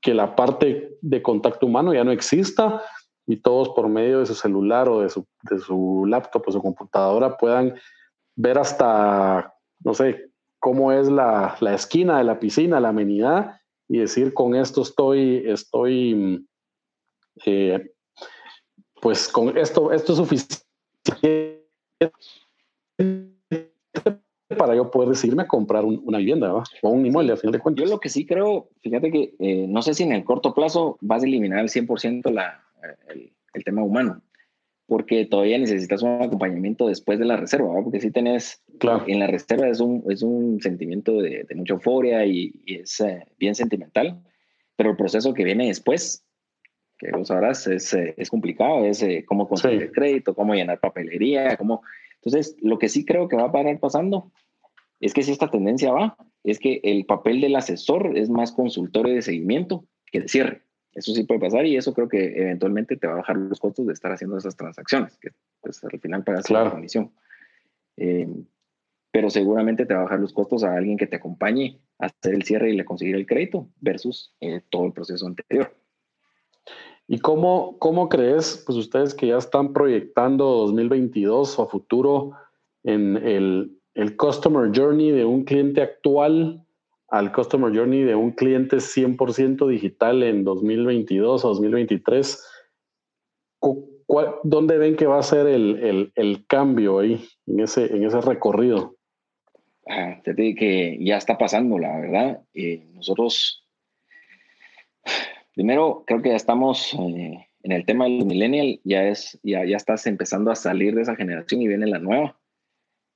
[0.00, 2.82] que la parte de contacto humano ya no exista
[3.26, 6.62] y todos por medio de su celular o de su, de su laptop o su
[6.62, 7.74] computadora puedan
[8.36, 13.98] ver hasta, no sé, cómo es la, la, esquina de la piscina, la amenidad, y
[13.98, 16.46] decir, con esto estoy, estoy,
[17.44, 17.92] eh,
[19.00, 20.64] pues con esto, esto es suficiente
[24.56, 27.84] para yo poder decidirme a comprar una vivienda o un inmueble a final de cuentas.
[27.84, 30.96] Yo lo que sí creo, fíjate que eh, no sé si en el corto plazo
[31.00, 32.64] vas a eliminar al 100% la,
[33.08, 34.22] el, el, tema humano,
[34.86, 39.04] porque todavía necesitas un acompañamiento después de la reserva, porque si tenés, claro.
[39.06, 43.24] en la reserva es un, es un sentimiento de, de mucha euforia y, es eh,
[43.38, 44.22] bien sentimental,
[44.76, 46.24] pero el proceso que viene después,
[46.98, 51.56] que vos sabrás, es, eh, es complicado, es cómo conseguir el crédito, cómo llenar papelería,
[51.56, 51.82] cómo
[52.24, 54.32] entonces, lo que sí creo que va a parar pasando
[55.00, 59.14] es que si esta tendencia va, es que el papel del asesor es más consultorio
[59.14, 60.62] de seguimiento que de cierre.
[60.94, 63.86] Eso sí puede pasar y eso creo que eventualmente te va a bajar los costos
[63.86, 65.30] de estar haciendo esas transacciones, que
[65.60, 67.12] pues al final pagas la comisión.
[67.96, 68.28] Eh,
[69.10, 72.34] pero seguramente te va a bajar los costos a alguien que te acompañe a hacer
[72.34, 75.72] el cierre y le conseguir el crédito versus eh, todo el proceso anterior.
[77.06, 82.32] ¿Y cómo, cómo crees, pues ustedes que ya están proyectando 2022 o a futuro
[82.82, 86.63] en el, el Customer Journey de un cliente actual
[87.14, 92.44] al Customer Journey de un cliente 100% digital en 2022 o 2023?
[94.42, 98.20] ¿Dónde ven que va a ser el, el, el, cambio ahí en ese, en ese
[98.20, 98.96] recorrido?
[99.88, 102.42] Ah, que ya está pasando, la verdad.
[102.52, 103.64] Eh, nosotros,
[105.54, 109.76] primero, creo que ya estamos eh, en el tema del millennial, ya, es, ya, ya
[109.76, 112.40] estás empezando a salir de esa generación y viene la nueva.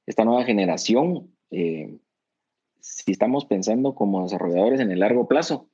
[0.06, 1.98] Esta nueva generación, eh,
[2.80, 5.68] si estamos pensando como desarrolladores en el largo plazo,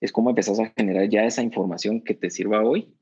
[0.00, 2.94] es cómo empezás a generar ya esa información que te sirva hoy,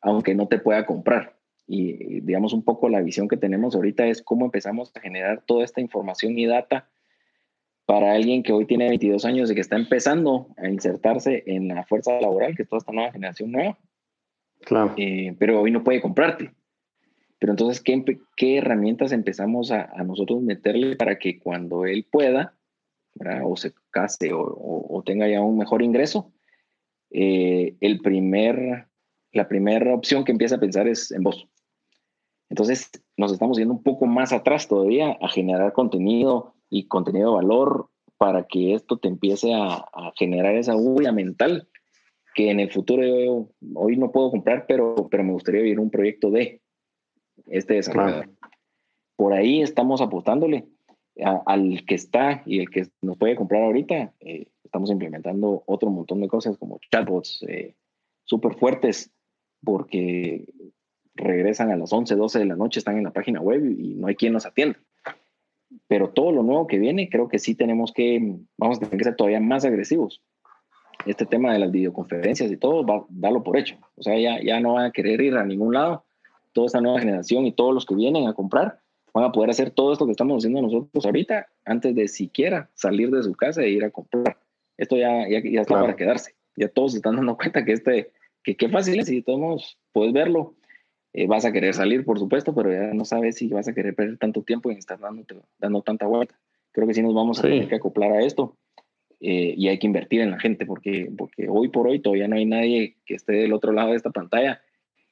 [0.00, 1.36] aunque no te pueda comprar.
[1.66, 5.64] Y digamos un poco la visión que tenemos ahorita es cómo empezamos a generar toda
[5.64, 6.88] esta información y data
[7.86, 11.84] para alguien que hoy tiene 22 años y que está empezando a insertarse en la
[11.84, 13.78] fuerza laboral, que es toda esta nueva generación nueva.
[14.62, 14.94] Claro.
[14.96, 16.50] Eh, pero hoy no puede comprarte.
[17.38, 18.02] Pero entonces, ¿qué,
[18.36, 22.55] qué herramientas empezamos a, a, nosotros meterle para que cuando él pueda,
[23.44, 26.32] o se case o, o, tenga ya un mejor ingreso,
[27.10, 28.88] eh, el primer,
[29.32, 31.48] la primera opción que empieza a pensar es en vos.
[32.48, 37.36] Entonces, nos estamos yendo un poco más atrás todavía a generar contenido y contenido de
[37.36, 39.84] valor para que esto te empiece a,
[40.16, 41.68] generar esa huella mental
[42.34, 45.90] que en el futuro yo, hoy no puedo comprar, pero, pero me gustaría vivir un
[45.90, 46.60] proyecto de
[47.46, 48.28] este desarrollador.
[49.16, 50.68] Por ahí estamos apostándole
[51.24, 54.12] al que está y el que nos puede comprar ahorita.
[54.20, 57.74] Eh, estamos implementando otro montón de cosas como chatbots eh,
[58.24, 59.10] súper fuertes
[59.62, 60.46] porque
[61.14, 64.06] regresan a las 11, 12 de la noche, están en la página web y no
[64.06, 64.78] hay quien nos atienda.
[65.88, 69.04] Pero todo lo nuevo que viene, creo que sí tenemos que, vamos a tener que
[69.04, 70.22] ser todavía más agresivos.
[71.06, 73.76] Este tema de las videoconferencias y todo, va, darlo por hecho.
[73.96, 76.04] O sea, ya, ya no van a querer ir a ningún lado.
[76.52, 78.80] Toda esta nueva generación y todos los que vienen a comprar
[79.16, 83.10] van a poder hacer todo esto que estamos haciendo nosotros ahorita antes de siquiera salir
[83.10, 84.36] de su casa e ir a comprar.
[84.76, 86.34] Esto ya, ya, ya está para quedarse.
[86.54, 90.12] Ya todos se están dando cuenta que este, que qué fácil es y todos puedes
[90.12, 90.54] verlo
[91.14, 93.94] eh, vas a querer salir, por supuesto, pero ya no sabes si vas a querer
[93.94, 95.24] perder tanto tiempo en estar dando,
[95.58, 96.38] dando tanta vuelta.
[96.72, 98.58] Creo que sí nos vamos a tener que acoplar a esto
[99.20, 102.36] eh, y hay que invertir en la gente porque, porque hoy por hoy todavía no
[102.36, 104.60] hay nadie que esté del otro lado de esta pantalla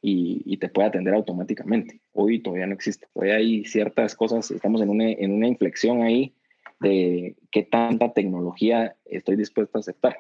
[0.07, 2.01] y, te pueda atender automáticamente.
[2.13, 3.07] Hoy todavía no existe.
[3.13, 6.35] Todavía hay ciertas cosas, estamos en una, en una inflexión ahí
[6.81, 10.19] de qué tanta tecnología estoy dispuesto a aceptar.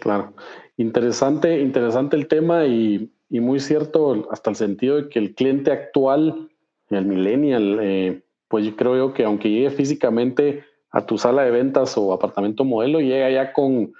[0.00, 0.34] Claro,
[0.76, 5.72] interesante, interesante el tema y y muy cierto hasta el sentido de que el cliente
[5.72, 6.48] actual,
[6.90, 11.50] el millennial, eh, pues yo creo yo que aunque llegue físicamente a tu sala de
[11.50, 13.92] ventas o apartamento modelo, llega ya con,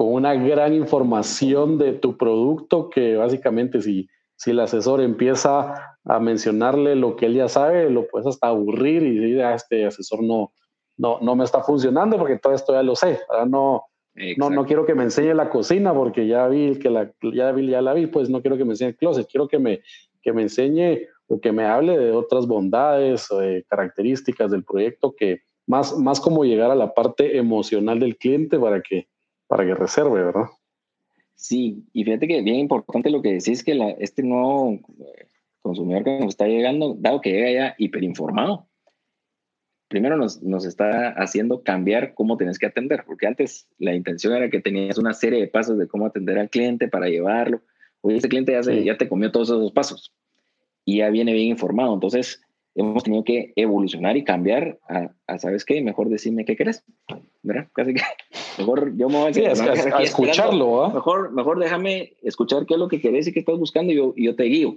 [0.00, 6.18] con una gran información de tu producto que básicamente si, si el asesor empieza a
[6.18, 10.22] mencionarle lo que él ya sabe, lo puedes hasta aburrir y decir, ah, este asesor
[10.22, 10.54] no,
[10.96, 13.20] no, no me está funcionando porque todo esto ya lo sé.
[13.46, 13.84] No,
[14.38, 17.68] no, no quiero que me enseñe la cocina porque ya vi que la, ya vi,
[17.68, 19.82] ya la vi, pues no quiero que me enseñe el closet, quiero que me,
[20.22, 25.14] que me enseñe o que me hable de otras bondades o de características del proyecto
[25.14, 29.10] que más, más como llegar a la parte emocional del cliente para que,
[29.50, 30.44] para que reserve, ¿verdad?
[31.34, 35.26] Sí, y fíjate que bien importante lo que decís que la, este nuevo eh,
[35.60, 38.68] consumidor que nos está llegando, dado que llega ya hiperinformado,
[39.88, 44.48] primero nos, nos, está haciendo cambiar cómo tienes que atender, porque antes la intención era
[44.50, 47.60] que tenías una serie de pasos de cómo atender al cliente para llevarlo.
[48.02, 50.14] Hoy ese cliente ya, ya te comió todos esos pasos
[50.84, 51.92] y ya viene bien informado.
[51.92, 52.40] Entonces,
[52.74, 55.80] hemos tenido que evolucionar y cambiar a, ¿sabes qué?
[55.82, 56.84] Mejor decirme qué querés,
[57.42, 57.68] ¿verdad?
[57.72, 58.02] Casi que
[58.58, 63.26] mejor yo me voy a, escucharlo, Mejor, mejor déjame escuchar qué es lo que querés
[63.26, 64.76] y qué estás buscando y yo, yo te guío.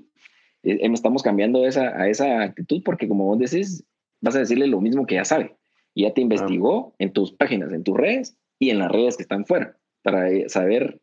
[0.64, 3.86] Eh, estamos cambiando esa, a esa actitud porque como vos decís,
[4.22, 5.56] vas a decirle lo mismo que ya sabe.
[5.94, 9.24] Y ya te investigó en tus páginas, en tus redes y en las redes que
[9.24, 11.00] están fuera, para eh, saber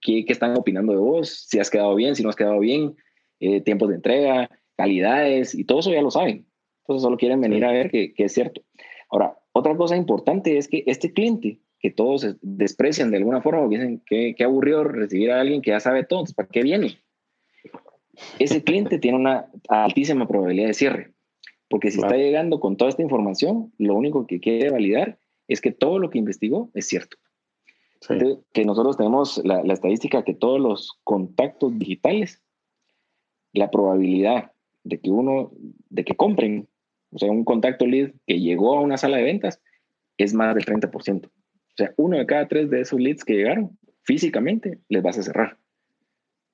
[0.00, 2.96] qué, qué están opinando de vos, si has quedado bien, si no has quedado bien,
[3.40, 6.46] eh, tiempos de entrega, calidades, y todo eso ya lo saben.
[6.80, 8.62] Entonces solo quieren venir a ver que, que, es cierto.
[9.10, 13.78] Ahora, otra cosa importante es que este cliente, que todos desprecian de alguna forma, porque
[13.78, 16.98] dicen que, que aburrido recibir a alguien que ya sabe todo, ¿para qué viene?
[18.38, 21.14] Ese cliente tiene una altísima probabilidad de cierre.
[21.68, 25.72] Porque si está llegando con toda esta información, lo único que quiere validar es que
[25.72, 27.16] todo lo que investigó es cierto.
[28.52, 32.42] que nosotros tenemos la, estadística que todos los contactos digitales,
[33.52, 34.52] la probabilidad
[34.84, 35.52] de que uno,
[35.90, 36.68] de que compren,
[37.10, 39.60] o sea, un contacto lead que llegó a una sala de ventas,
[40.16, 41.26] es más del 30%.
[41.26, 41.30] O
[41.76, 45.58] sea, uno de cada tres de esos leads que llegaron físicamente les vas a cerrar.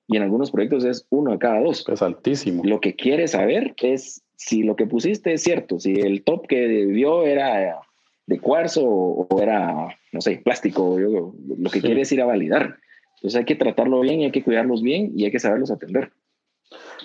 [0.06, 1.84] Y en algunos proyectos es uno de cada dos.
[1.88, 2.62] Es altísimo.
[2.64, 6.86] Lo que quiere saber es si lo que pusiste es cierto, si el top que
[6.86, 7.78] vio era
[8.26, 12.78] de cuarzo o era, no sé, plástico, lo que quiere es ir a validar.
[13.16, 16.10] Entonces hay que tratarlo bien y hay que cuidarlos bien y hay que saberlos atender.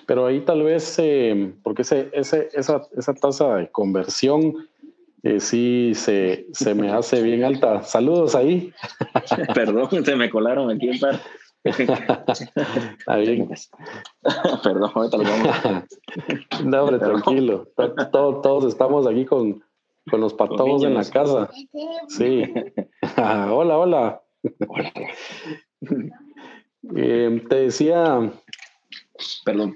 [0.05, 4.67] Pero ahí tal vez, eh, porque ese, ese, esa, esa tasa de conversión
[5.23, 7.81] eh, sí se, se, me hace bien alta.
[7.81, 8.71] Saludos ahí.
[9.55, 11.19] Perdón, se me colaron aquí un par.
[13.23, 13.49] bien.
[14.63, 15.55] Perdón, ahorita lo vamos.
[16.63, 17.67] No, hombre, tranquilo.
[18.11, 19.63] Todos, todos estamos aquí con,
[20.09, 21.49] con los patos en la casa.
[22.07, 22.43] Sí.
[23.17, 24.21] hola, hola.
[24.67, 24.93] Hola.
[26.95, 28.31] Eh, te decía.
[29.43, 29.75] Perdón.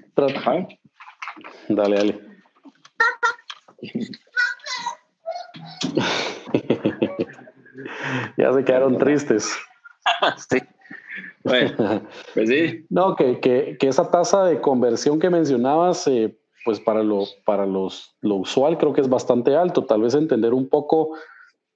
[1.69, 2.19] Dale, dale.
[8.37, 9.51] ya se quedaron tristes.
[10.49, 10.59] sí.
[11.43, 12.85] Bueno, pues sí.
[12.89, 17.65] No, que, que, que, esa tasa de conversión que mencionabas, eh, pues para, lo, para
[17.65, 19.85] los, lo usual creo que es bastante alto.
[19.85, 21.15] Tal vez entender un poco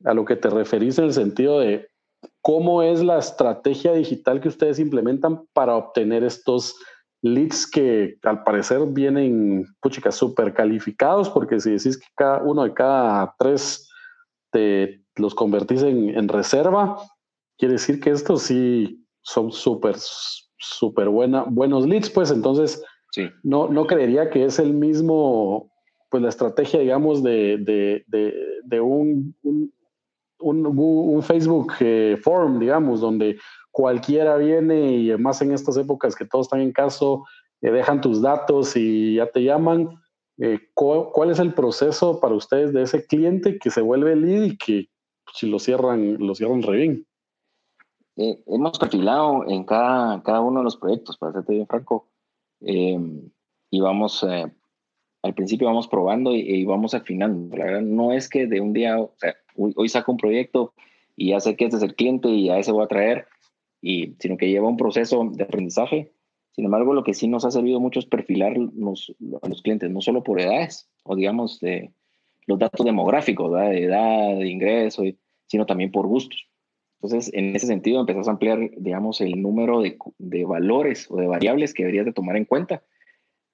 [0.04, 1.88] a lo que te referís en el sentido de
[2.42, 6.76] cómo es la estrategia digital que ustedes implementan para obtener estos
[7.24, 12.74] leads que al parecer vienen, puchica, súper calificados, porque si decís que cada uno de
[12.74, 13.90] cada tres
[14.52, 16.98] te los convertís en, en reserva,
[17.58, 23.30] quiere decir que estos sí son súper, súper buena, buenos leads, pues entonces sí.
[23.42, 25.72] no, no creería que es el mismo,
[26.10, 28.34] pues la estrategia, digamos, de, de, de,
[28.66, 29.72] de un, un,
[30.40, 33.38] un, Facebook eh, Forum, digamos, donde
[33.74, 37.26] cualquiera viene y más en estas épocas que todos están en caso,
[37.62, 39.90] eh, dejan tus datos y ya te llaman.
[40.38, 44.58] Eh, ¿cuál, es el proceso para ustedes de ese cliente que se vuelve lead y
[44.58, 44.90] que
[45.34, 47.08] si lo cierran, lo cierran re bien?
[48.16, 52.08] hemos perfilado en cada, cada uno de los proyectos, para serte bien franco,
[52.62, 54.24] y vamos
[55.24, 57.56] al principio vamos probando y, vamos afinando.
[57.56, 60.74] La verdad, no es que de un día, o sea, hoy, saco un proyecto
[61.16, 63.26] y ya sé que este es el cliente y a ese voy a traer,
[63.84, 66.14] y, sino que lleva un proceso de aprendizaje.
[66.54, 69.92] Sin embargo, lo que sí nos ha servido mucho es perfilar los, a los clientes,
[69.92, 71.92] no solo por edades, o digamos, de
[72.48, 75.04] los datos demográficos, de edad, de ingreso,
[75.48, 76.48] sino también por gustos.
[77.02, 81.28] Entonces, en ese sentido, empezás a ampliar, digamos, el número de, de valores o de
[81.28, 82.84] variables que deberías de tomar en cuenta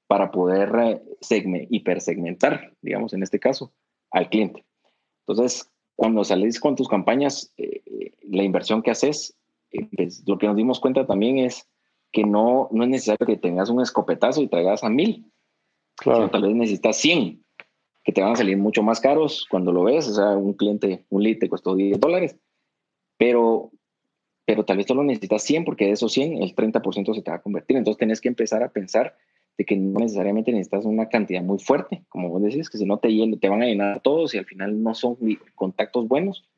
[0.06, 3.74] para poder eh, hipersegmentar, digamos, en este caso,
[4.12, 4.66] al cliente.
[5.26, 9.36] Entonces, cuando salís con tus campañas, eh, eh, la inversión que haces,
[9.96, 11.68] pues, lo que nos dimos cuenta también es
[12.12, 15.32] que no, no es necesario que tengas un escopetazo y traigas a mil.
[15.98, 16.30] Claro.
[16.30, 17.44] tal vez necesitas 100,
[18.06, 20.08] que te van a salir mucho más caros cuando lo ves.
[20.08, 22.38] O sea, un cliente, un lead te costó 10 dólares,
[23.18, 23.72] pero,
[24.46, 27.38] pero tal vez solo necesitas 100 porque de esos 100 el 30% se te va
[27.38, 27.78] a convertir.
[27.78, 29.16] Entonces, tenés que empezar a pensar
[29.58, 32.98] de que no necesariamente necesitas una cantidad muy fuerte, como vos decís, que si no
[33.00, 33.10] te,
[33.42, 35.18] te van a llenar todos y al final no son
[35.54, 36.50] contactos buenos,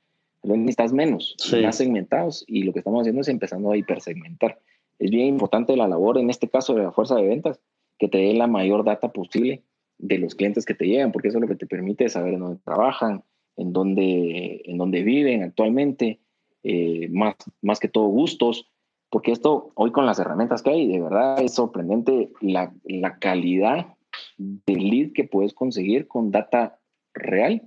[0.41, 4.59] pero necesitas menos, más segmentados y lo que estamos haciendo es empezando a hipersegmentar.
[4.99, 7.59] Es bien importante la labor, en este caso de la fuerza de ventas,
[7.97, 9.63] que te dé la mayor data posible
[9.99, 12.39] de los clientes que te llegan, porque eso es lo que te permite saber en
[12.39, 13.23] dónde trabajan,
[13.57, 16.19] en dónde, en dónde viven actualmente,
[16.63, 18.71] eh, más, más que todo gustos,
[19.09, 23.95] porque esto hoy con las herramientas que hay, de verdad es sorprendente la, la calidad
[24.37, 26.79] del lead que puedes conseguir con data
[27.13, 27.61] real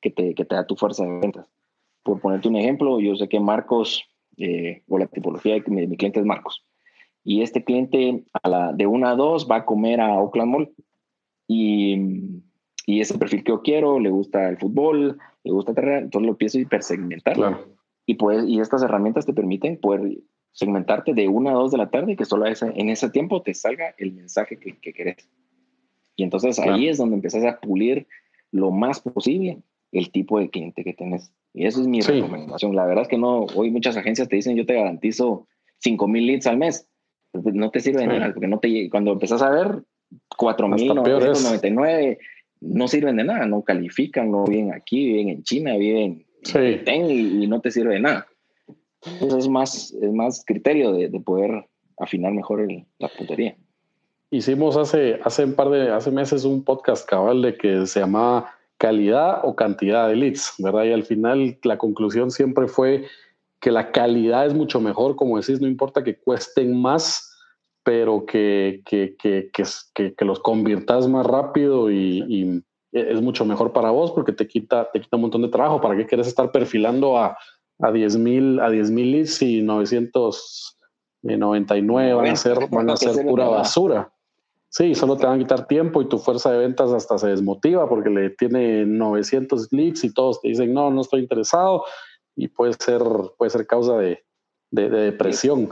[0.00, 1.46] que te, que te da tu fuerza de ventas.
[2.02, 4.04] Por ponerte un ejemplo, yo sé que Marcos,
[4.36, 6.64] eh, o la tipología de mi, cliente es Marcos,
[7.24, 10.72] y este cliente a la, de una a dos va a comer a Oakland Mall
[11.46, 11.96] y,
[12.86, 16.32] y ese perfil que yo quiero, le gusta el fútbol, le gusta terreno, entonces lo
[16.32, 17.36] empiezo a hipersegmentar.
[18.06, 20.18] Y, pues, y estas herramientas te permiten poder
[20.52, 23.94] segmentarte de una a dos de la tarde que solo en ese tiempo te salga
[23.98, 25.28] el mensaje que, que querés.
[26.16, 28.06] Y entonces ahí es donde empiezas a pulir
[28.50, 31.32] lo más posible el tipo de cliente que tenés.
[31.52, 32.76] Y eso es mi recomendación.
[32.76, 35.46] La verdad es que no, hoy muchas agencias te dicen yo te garantizo
[35.78, 36.86] 5 mil leads al mes.
[37.32, 39.82] No te sirve de nada, porque no te, cuando empezas a ver
[40.36, 42.18] 4.999
[42.62, 47.44] no sirven de nada, no califican, no viven aquí, viven en China, viven en y,
[47.44, 48.26] y no te sirve de nada.
[49.02, 51.66] Eso es más, es más criterio de, poder
[51.98, 52.66] afinar mejor
[52.98, 53.56] la puntería.
[54.30, 58.54] Hicimos hace, hace un par de hace meses un podcast cabal de que se llamaba
[58.80, 60.84] calidad o cantidad de leads, ¿verdad?
[60.84, 63.06] Y al final la conclusión siempre fue
[63.60, 67.30] que la calidad es mucho mejor, como decís, no importa que cuesten más,
[67.84, 69.50] pero que, que, que,
[69.94, 72.62] que los conviertas más rápido y, y,
[72.92, 75.80] es mucho mejor para vos porque te quita, te quita un montón de trabajo.
[75.80, 77.38] ¿Para qué quieres estar perfilando a
[77.80, 83.26] a 10 mil a 10 mil leads y 999 van a ser, van a ser
[83.26, 84.12] pura basura.
[84.70, 87.88] Sí, solo te van a quitar tiempo y tu fuerza de ventas hasta se desmotiva
[87.88, 91.84] porque le tiene 900 leads y todos te dicen, no, no estoy interesado
[92.36, 93.02] y puede ser,
[93.36, 94.24] puede ser causa de,
[94.70, 95.70] de, depresión.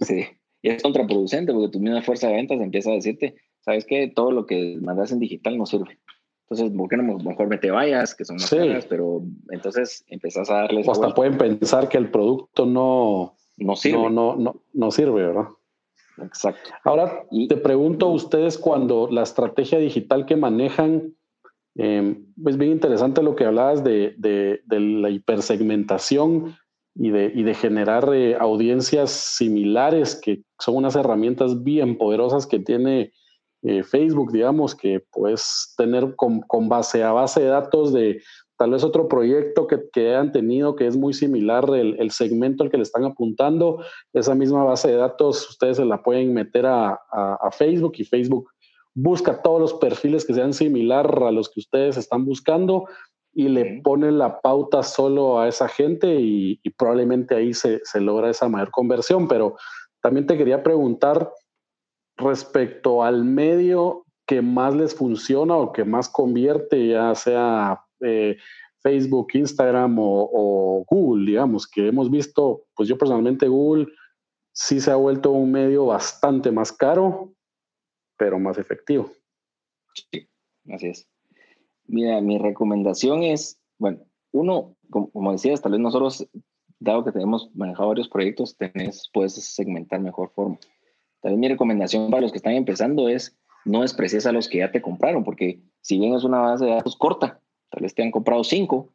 [0.00, 0.26] Sí,
[0.60, 4.12] y es contraproducente porque tu misma fuerza de ventas empieza a decirte, ¿sabes qué?
[4.14, 5.98] Todo lo que mandas en digital no sirve.
[6.50, 8.14] Entonces, ¿por qué no mejor me te vayas?
[8.14, 10.86] Que son más caras, pero entonces empezás a darles...
[10.86, 13.34] O hasta pueden pensar que el producto no...
[13.56, 14.10] No sirve.
[14.10, 15.48] No, no, no, sirve, ¿verdad?
[16.22, 16.70] Exacto.
[16.84, 21.14] Ahora, te pregunto a ustedes cuando la estrategia digital que manejan,
[21.76, 22.16] eh,
[22.46, 26.56] es bien interesante lo que hablabas de, de, de la hipersegmentación
[26.94, 32.58] y de, y de generar eh, audiencias similares, que son unas herramientas bien poderosas que
[32.58, 33.12] tiene
[33.62, 38.20] eh, Facebook, digamos, que puedes tener con, base a base de datos de
[38.58, 42.70] tal vez otro proyecto que, que hayan tenido que es muy similar el, segmento al
[42.70, 43.82] que le están apuntando,
[44.12, 46.98] esa misma base de datos ustedes se la pueden meter a,
[47.52, 48.50] Facebook y Facebook
[48.94, 52.86] busca todos los perfiles que sean similar a los que ustedes están buscando
[53.32, 58.30] y le pone la pauta solo a esa gente y, probablemente ahí se, se, logra
[58.30, 59.28] esa mayor conversión.
[59.28, 59.56] Pero
[60.02, 61.32] también te quería preguntar,
[62.16, 67.84] respecto al medio que más les funciona o que más convierte, ya sea
[68.80, 73.88] Facebook, Instagram o, Google, digamos, que hemos visto, pues yo personalmente Google
[74.52, 77.34] sí se ha vuelto un medio bastante más caro,
[78.16, 79.10] pero más efectivo.
[79.94, 80.28] Sí,
[80.72, 81.08] así es.
[81.86, 84.00] Mira, mi recomendación es, bueno,
[84.32, 86.28] uno, como, decías, tal vez nosotros,
[86.78, 90.58] dado que tenemos manejado varios proyectos, tenés, puedes segmentar mejor forma.
[91.20, 94.70] También mi recomendación para los que están empezando es no despreciar a los que ya
[94.70, 97.40] te compraron, porque si bien es una base de datos corta,
[97.70, 98.92] tal vez te han comprado cinco,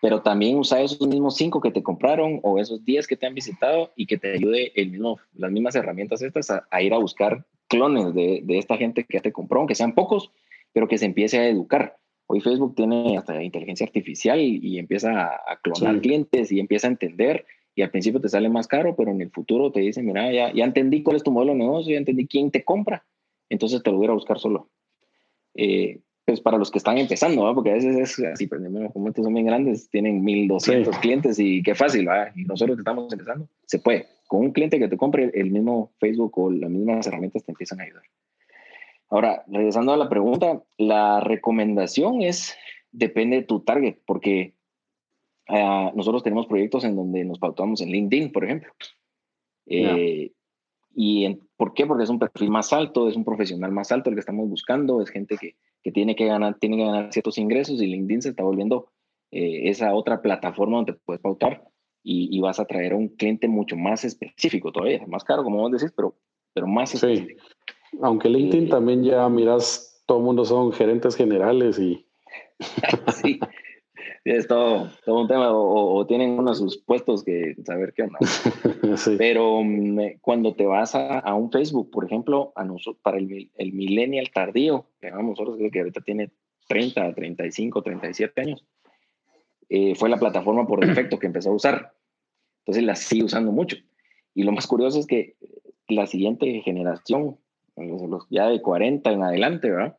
[0.00, 3.34] pero también usa esos mismos cinco que te compraron o esos diez que te han
[3.34, 7.44] visitado y que te ayude el mismo, las mismas herramientas estas a, ir a buscar
[7.68, 10.30] clones de, de, esta gente que ya te compró, aunque sean pocos,
[10.72, 11.96] pero que se empiece a educar.
[12.28, 17.46] Hoy Facebook tiene hasta inteligencia artificial y, empieza a, clonar clientes y empieza a entender
[17.74, 20.52] y al principio te sale más caro, pero en el futuro te dicen, mira, ya,
[20.52, 23.04] ya entendí cuál es tu modelo de negocio, ya entendí quién te compra,
[23.48, 24.70] entonces te lo voy a buscar solo.
[25.54, 27.54] Eh, pues para los que están empezando, ¿no?
[27.54, 28.60] porque a veces es así, pues,
[28.92, 32.32] como estos son bien grandes, tienen 1200 clientes y qué fácil, ¿va?
[32.34, 34.06] y nosotros que estamos empezando, se puede.
[34.26, 37.80] Con un cliente que te compre, el mismo Facebook o las mismas herramientas te empiezan
[37.80, 38.02] a ayudar.
[39.08, 42.56] Ahora, regresando a la pregunta, la recomendación es,
[42.90, 44.56] depende de tu target, porque
[45.48, 48.72] Ah, nosotros tenemos proyectos en donde nos pautamos en LinkedIn, por ejemplo.
[49.66, 50.32] Eh,
[50.94, 51.86] ¿Y por qué?
[51.86, 55.00] Porque es un perfil más alto, es un profesional más alto el que estamos buscando,
[55.00, 55.56] es gente que,
[55.86, 58.88] que tiene, que ganar, tiene que ganar ciertos ingresos y LinkedIn se está volviendo
[59.30, 61.62] eh, esa otra plataforma donde puedes pautar
[62.02, 65.70] y, vas a traer a un cliente mucho más específico todavía, más caro, como vos
[65.70, 66.16] decís, pero,
[66.52, 67.40] pero más específico.
[67.40, 67.98] Sí.
[68.02, 72.04] Aunque LinkedIn eh, también ya miras, todo el mundo son gerentes generales y...
[73.22, 73.38] sí,
[74.34, 78.18] es todo, todo un tema, o, tienen uno de sus puestos que saber qué onda.
[79.18, 83.72] Pero mm, cuando te vas a, un Facebook, por ejemplo, a nosotros, para el, el
[83.72, 86.30] millennial tardío, que nosotros que ahorita tiene
[86.68, 88.64] 30, 35, 37 años,
[89.68, 91.92] eh, fue la plataforma por defecto que empezó a usar.
[92.60, 93.76] Entonces la sigue usando mucho.
[94.34, 95.36] Y lo más curioso es que
[95.88, 97.38] la siguiente generación,
[97.76, 99.96] los ya de 40 en adelante, ¿verdad?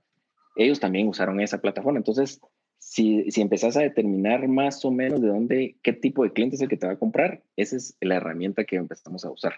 [0.55, 1.99] Ellos también usaron esa plataforma.
[1.99, 2.41] Entonces,
[2.80, 6.61] si, si empezás a determinar más o menos de dónde, qué tipo de cliente es
[6.61, 9.53] el que te va a comprar, esa es la herramienta que empezamos a usar.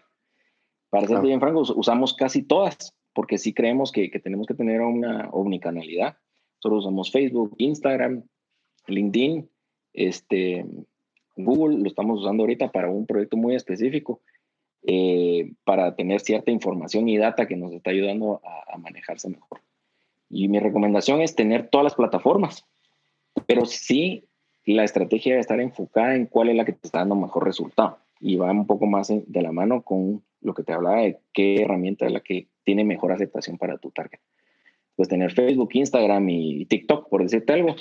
[0.90, 4.82] Para ser bien franco, usamos casi todas, porque sí creemos que, que tenemos que tener
[4.82, 6.18] una omnicanalidad.
[6.56, 8.24] Nosotros usamos Facebook, Instagram,
[8.88, 9.50] LinkedIn,
[9.94, 10.66] este,
[11.36, 14.22] Google, lo estamos usando ahorita para un proyecto muy específico,
[14.84, 19.62] eh, para tener cierta información y data que nos está ayudando a, a manejarse mejor.
[20.30, 22.66] Y mi recomendación es tener todas las plataformas,
[23.46, 24.26] pero sí
[24.66, 27.98] la estrategia debe estar enfocada en cuál es la que te está dando mejor resultado
[28.20, 31.62] y va un poco más de la mano con lo que te hablaba de qué
[31.62, 34.20] herramienta es la que tiene mejor aceptación para tu target.
[34.96, 37.76] Pues tener Facebook, Instagram y TikTok, por decirte algo,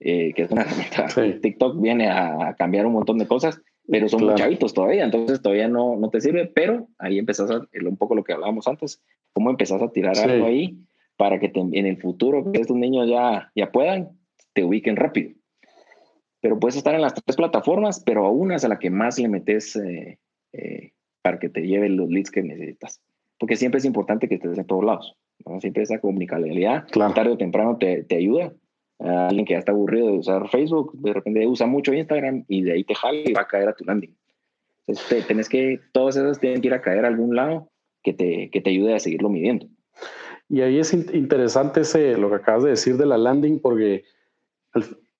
[0.00, 1.06] eh, que es una herramienta.
[1.40, 5.68] TikTok viene a cambiar un montón de cosas, pero son muy chavitos todavía, entonces todavía
[5.68, 9.50] no, no te sirve, pero ahí empezás a, un poco lo que hablábamos antes, cómo
[9.50, 10.78] empezás a tirar algo ahí
[11.16, 14.10] para que en el futuro que estos niños ya, ya puedan,
[14.52, 15.32] te ubiquen rápido.
[16.40, 19.18] Pero puedes estar en las tres plataformas, pero a una es a la que más
[19.18, 20.18] le metes eh,
[20.52, 20.92] eh,
[21.22, 23.00] para que te lleven los leads que necesitas.
[23.38, 25.16] Porque siempre es importante que estés en todos lados.
[25.60, 28.52] Siempre esa comunicabilidad, tarde o temprano, te, te ayuda.
[29.00, 32.62] A alguien que ya está aburrido de usar Facebook, de repente usa mucho Instagram y
[32.62, 34.16] de ahí te jala y va a caer a tu landing.
[34.86, 37.70] Entonces, tenés que, todas esas tienen que ir a caer a algún lado
[38.02, 39.66] que te, que te ayude a seguirlo midiendo.
[40.48, 44.04] Y ahí es interesante ese, lo que acabas de decir de la landing, porque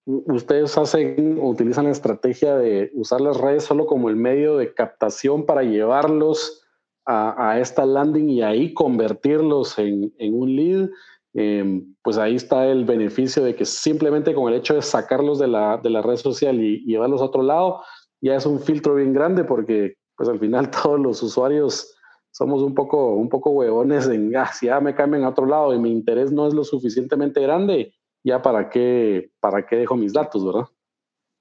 [0.04, 5.46] ustedes hacen, utilizan la estrategia de usar las redes solo como el medio de captación
[5.46, 6.62] para llevarlos
[7.04, 10.88] a, esta landing y ahí convertirlos en, un lead,
[11.34, 15.48] em, pues ahí está el beneficio de que simplemente con el hecho de sacarlos de
[15.48, 17.82] la, de la red social y, llevarlos a otro lado,
[18.20, 21.92] ya es un filtro bien grande porque pues al final todos los usuarios
[22.30, 25.74] somos un poco, un poco huevones en, ah, si ya me cambian a otro lado
[25.74, 27.92] y mi interés no es lo suficientemente grande,
[28.24, 30.68] ya para qué, para qué dejo mis datos, ¿verdad?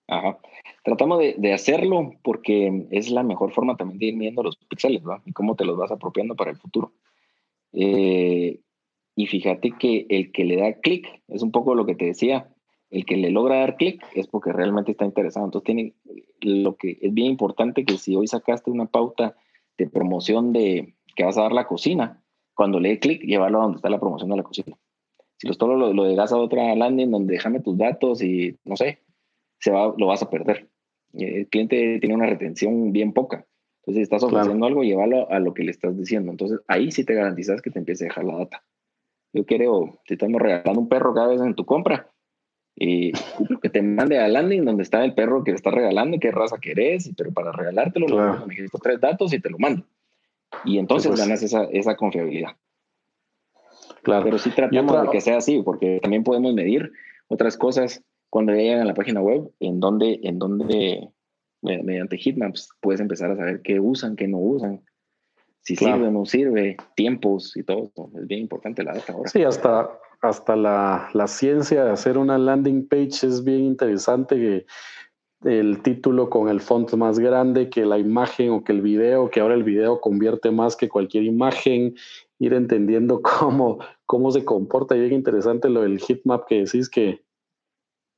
[0.07, 0.39] Ajá.
[0.83, 5.21] Tratamos de, hacerlo porque es la mejor forma también de ir viendo los píxeles, ¿verdad?
[5.25, 6.93] Y cómo te los vas apropiando para el futuro.
[7.73, 8.59] Eh,
[9.15, 12.53] y fíjate que el que le da clic, es un poco lo que te decía,
[12.89, 15.45] el que le logra dar clic es porque realmente está interesado.
[15.45, 15.93] Entonces tiene
[16.41, 19.35] lo que es bien importante que si hoy sacaste una pauta
[19.77, 22.21] de promoción de que vas a dar la cocina,
[22.53, 24.77] cuando le dé clic, llevarlo a donde está la promoción de la cocina.
[25.41, 28.77] Si los todo lo, lo dejas a otra landing donde déjame tus datos y no
[28.77, 28.99] sé,
[29.57, 30.69] se va, lo vas a perder.
[31.13, 33.47] El cliente tiene una retención bien poca.
[33.79, 36.29] Entonces, si estás ofreciendo algo, llévalo a lo que le estás diciendo.
[36.29, 38.63] Entonces, ahí sí te garantizas que te empiece a dejar la data.
[39.33, 42.11] Yo quiero, si estamos regalando un perro cada vez en tu compra,
[42.75, 43.11] y
[43.63, 46.59] que te mande a landing donde está el perro que le estás regalando, qué raza
[46.59, 48.45] querés, pero para regalártelo claro.
[48.45, 49.83] necesito tres datos y te lo mando.
[50.65, 51.19] Y entonces pues.
[51.19, 52.51] ganas esa, esa confiabilidad.
[54.03, 54.23] Claro.
[54.23, 56.91] Pero sí tratamos de que sea así, porque también podemos medir
[57.27, 61.09] otras cosas cuando llegan a la página web, en donde, en donde
[61.61, 64.81] mediante heatmaps puedes empezar a saber qué usan, qué no usan,
[65.61, 67.91] si sirve o no sirve, tiempos y todo.
[68.19, 69.29] Es bien importante la data ahora.
[69.29, 69.89] Sí, hasta,
[70.21, 74.35] hasta la, la, ciencia de hacer una landing page es bien interesante.
[74.35, 74.65] Que
[75.43, 79.39] el título con el font más grande que la imagen o que el video, que
[79.39, 81.95] ahora el video convierte más que cualquier imagen,
[82.39, 84.95] ir entendiendo cómo, cómo se comporta.
[84.95, 87.23] Y bien interesante lo del heatmap que decís que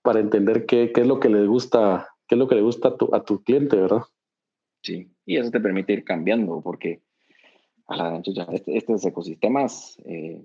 [0.02, 2.90] para entender qué, qué es lo que le gusta, qué es lo que le gusta
[2.90, 4.04] a tu, a tu cliente, ¿verdad?
[4.84, 7.02] Sí, y eso te permite ir cambiando, porque
[7.88, 8.22] a la
[8.52, 10.44] este, estos ecosistemas eh,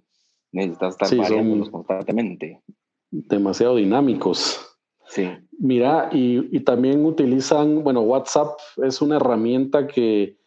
[0.52, 2.62] necesitas estar variándolos constantemente.
[3.10, 4.67] Demasiado dinámicos.
[5.08, 5.28] Sí.
[5.58, 10.38] Mira, y, y, también utilizan, bueno, WhatsApp es una herramienta que,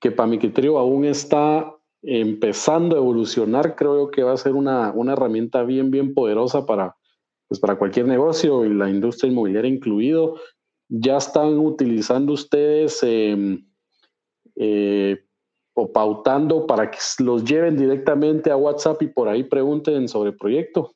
[0.00, 1.72] que para mi criterio aún está
[2.02, 3.76] empezando a evolucionar.
[3.76, 6.96] Creo que va a ser una, una herramienta bien, bien poderosa para,
[7.48, 10.36] pues para cualquier negocio y la industria inmobiliaria incluido,
[10.88, 13.64] ya están utilizando ustedes em,
[14.56, 15.24] eh,
[15.74, 20.36] o pautando para que los lleven directamente a WhatsApp y por ahí pregunten sobre el
[20.36, 20.94] proyecto.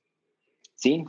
[0.75, 1.05] Sí,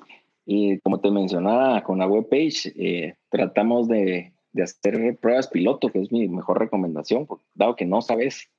[0.50, 6.00] y como te mencionaba con la webpage, eh, tratamos de, de, hacer pruebas piloto, que
[6.00, 8.50] es mi mejor recomendación, dado que no sabes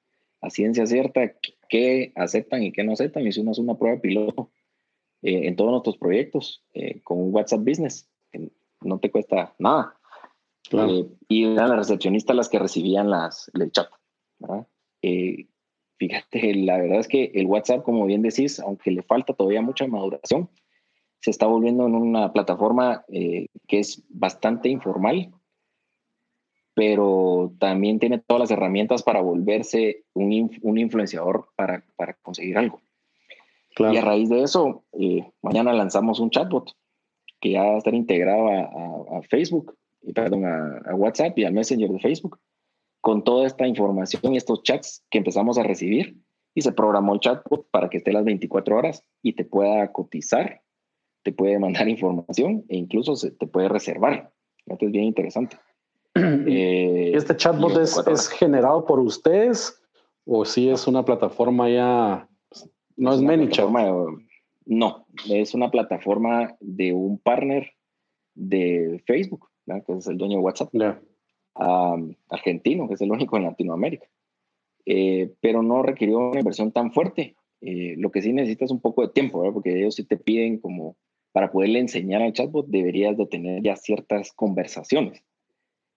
[0.42, 1.32] a ciencia cierta
[1.70, 4.50] qué aceptan y qué no aceptan, hicimos una prueba piloto
[5.22, 9.94] eh, en todos nuestros proyectos eh, con un WhatsApp Business, que no te cuesta nada.
[10.70, 13.88] Eh, y eran las recepcionistas las que recibían las, el chat.
[15.96, 19.86] fíjate, la verdad es que el WhatsApp, como bien decís, aunque le falta todavía mucha
[19.86, 20.50] maduración,
[21.20, 25.32] se está volviendo en una plataforma que es bastante informal,
[26.74, 32.80] pero también tiene todas las herramientas para volverse un, un influenciador para, para conseguir algo.
[33.78, 36.72] Y a raíz de eso, eh, mañana lanzamos un chatbot
[37.40, 39.76] que ya va a estar integrado a, Facebook,
[40.14, 42.40] perdón, a, WhatsApp y al Messenger de Facebook,
[43.00, 46.16] con toda esta información y estos chats que empezamos a recibir.
[46.54, 50.62] Y se programó el chatbot para que esté las 24 horas y te pueda cotizar,
[51.22, 54.32] te puede mandar información e incluso se te puede reservar.
[54.66, 55.56] Esto es bien interesante.
[56.20, 59.80] Eh, ¿Este chatbot es, es generado por ustedes
[60.24, 62.28] o si es una plataforma ya
[62.98, 63.70] no es, ManyChat.
[64.66, 67.72] No, es una plataforma de un partner
[68.34, 69.48] de Facebook,
[69.86, 70.74] que es el dueño de WhatsApp,
[72.28, 74.06] argentino, que es el único en Latinoamérica.
[74.84, 77.36] Eh, pero no requirió una inversión tan fuerte.
[77.60, 80.96] Eh, lo que sí necesitas un poco de tiempo, porque ellos sí te piden como
[81.38, 85.22] para poderle enseñar al chatbot deberías de tener ya ciertas conversaciones.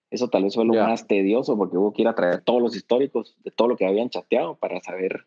[0.08, 2.76] Eso tal vez fue lo más tedioso porque hubo que ir a traer todos los
[2.76, 5.26] históricos de todo lo que habían chateado para saber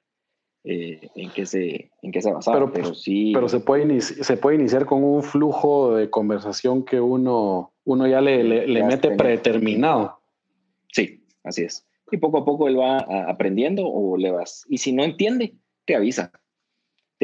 [0.63, 2.55] eh, en, qué se, en qué se basaba.
[2.59, 3.34] Pero, pero, sí.
[3.34, 8.22] Pero se puede, se puede iniciar con un flujo de conversación que uno, uno ya
[8.22, 10.22] le, le, mete predeterminado.
[10.93, 11.86] Sí, así es.
[12.09, 14.63] Y poco a poco él va aprendiendo o le vas.
[14.70, 16.32] Y si no entiende, te avisa.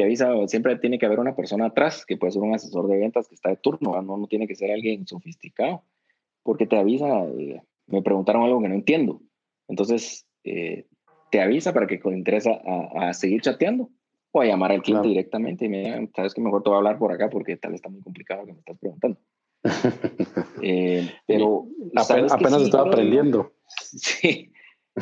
[0.02, 2.98] Te avisa, siempre tiene que haber una persona atrás, que puede ser un asesor de
[2.98, 5.84] ventas que está de turno, no, no tiene que ser alguien sofisticado,
[6.42, 9.20] porque te avisa, eh, me preguntaron algo que no entiendo.
[9.68, 10.86] Entonces, eh,
[11.30, 12.50] te avisa para que te interesa
[12.96, 13.90] a, seguir chateando
[14.32, 16.78] o a llamar al cliente directamente y me digan, sabes que mejor te voy a
[16.78, 19.20] hablar por acá porque tal está muy complicado que me estás preguntando.
[20.62, 23.52] eh, pero apenas, apenas estaba aprendiendo.
[23.78, 24.50] Sí,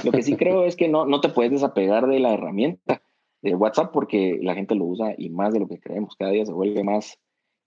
[0.04, 3.02] Lo que sí creo es que no, no te puedes desapegar de la herramienta
[3.42, 6.16] de WhatsApp porque la gente lo usa y más de lo que creemos.
[6.16, 7.18] Cada día se vuelve más.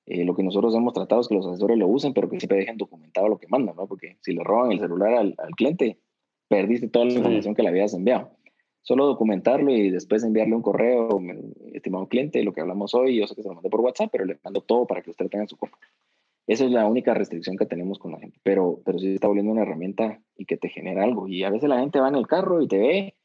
[0.06, 2.58] Eh, lo que nosotros hemos tratado es que los asesores lo usen, pero que siempre
[2.58, 3.88] dejen documentado lo que mandan, ¿no?
[3.88, 6.00] Porque si le roban el celular al, al cliente,
[6.48, 8.32] perdiste toda la información que le habías enviado.
[8.82, 11.22] Solo documentarlo y después enviarle un correo,
[11.72, 14.26] estimado cliente, lo que hablamos hoy, yo sé que se lo mandé por WhatsApp, pero
[14.26, 15.80] le mando todo para que usted tenga su compra.
[16.48, 19.54] Esa es la única restricción que tenemos con la gente, pero, pero sí está volviendo
[19.54, 21.30] una herramienta y que te genera algo.
[21.30, 23.16] Y a veces la gente va en el carro y te ve,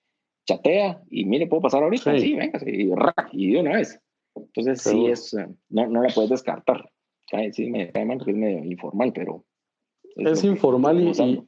[0.49, 2.19] chatea y mire, ¿puedo pasar ahorita?
[2.19, 2.91] Sí, venga, y,
[3.33, 4.01] y de una vez.
[4.35, 6.91] Entonces sí es, eh, no, no la puedes descartar.
[7.53, 9.45] Sí, me cae mal porque es medio informal, pero...
[10.17, 11.45] Es, informal y,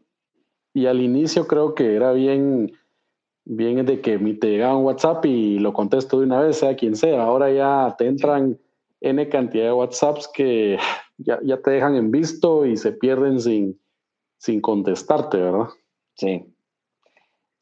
[0.74, 2.70] y, al inicio creo que era bien,
[3.44, 6.94] bien de que te llegaba un WhatsApp y lo contesto de una vez, sea quien
[6.94, 7.22] sea.
[7.22, 8.59] Ahora ya te entran
[9.01, 10.78] N cantidad de WhatsApps que
[11.18, 13.80] ya, ya te dejan en visto y se pierden sin,
[14.36, 15.68] sin contestarte, ¿verdad?
[16.16, 16.44] Sí.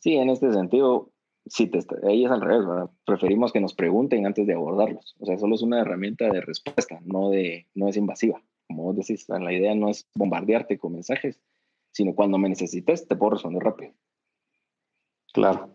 [0.00, 1.10] Sí, en este sentido,
[1.48, 2.90] sí, te, ahí es al revés, ¿verdad?
[3.04, 5.16] Preferimos que nos pregunten antes de abordarlos.
[5.20, 8.42] O sea, solo es una herramienta de respuesta, no, de, no es invasiva.
[8.66, 11.40] Como vos decís, la idea no es bombardearte con mensajes,
[11.92, 13.92] sino cuando me necesites, te puedo responder rápido.
[15.32, 15.70] Claro.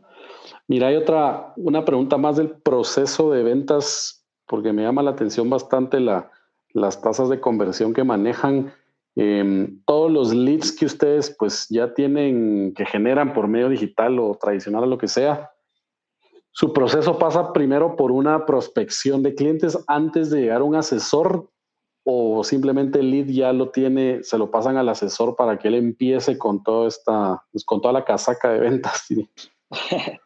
[0.67, 5.49] Mira, hay otra, una pregunta más del proceso de ventas, porque me llama la atención
[5.49, 6.31] bastante la,
[6.73, 8.73] las tasas de conversión que manejan.
[9.15, 14.35] Em, todos los leads que ustedes pues ya tienen, que generan por medio digital o
[14.35, 15.52] tradicional o lo que sea,
[16.55, 21.49] su proceso pasa primero por una prospección de clientes antes de llegar a un asesor
[22.03, 25.75] o simplemente el lead ya lo tiene, se lo pasan al asesor para que él
[25.75, 29.07] empiece con toda esta, pues, con toda la casaca de ventas.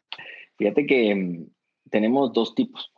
[0.57, 1.47] Fíjate que em,
[1.91, 2.91] tenemos dos tipos,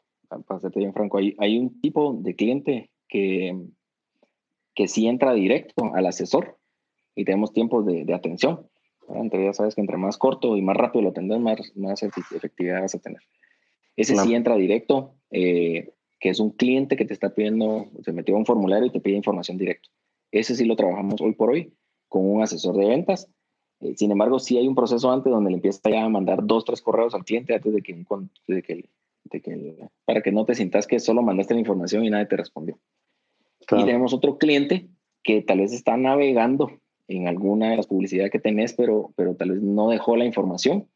[0.48, 1.20] para serte bien franco.
[1.20, 3.56] Hay, hay un tipo de cliente que,
[4.74, 6.58] que sí entra directo al asesor
[7.14, 8.68] y tenemos tiempos de atención.
[9.16, 12.82] Entre, ya sabes que entre más corto y más rápido lo atendes, más, más efectividad
[12.82, 13.22] vas a tener.
[13.96, 18.36] Ese sí entra directo, eh, que es un cliente que te está pidiendo, se metió
[18.36, 19.90] a un formulario y te pide información directa.
[20.32, 21.74] Ese sí lo trabajamos hoy por hoy
[22.08, 23.30] con un asesor de ventas.
[23.82, 26.66] Eh, sin embargo, sí hay un proceso antes donde le empieza ya a mandar dos,
[26.66, 28.06] tres correos al cliente antes de que,
[28.48, 28.90] de que,
[29.26, 32.38] de que para que no te sientas que solo mandaste la información y nadie te
[32.38, 32.80] respondió.
[33.62, 34.88] Y tenemos otro cliente
[35.24, 36.72] que tal vez está navegando
[37.10, 40.88] en alguna de las publicidades que tenés, pero, pero tal vez no dejó la información.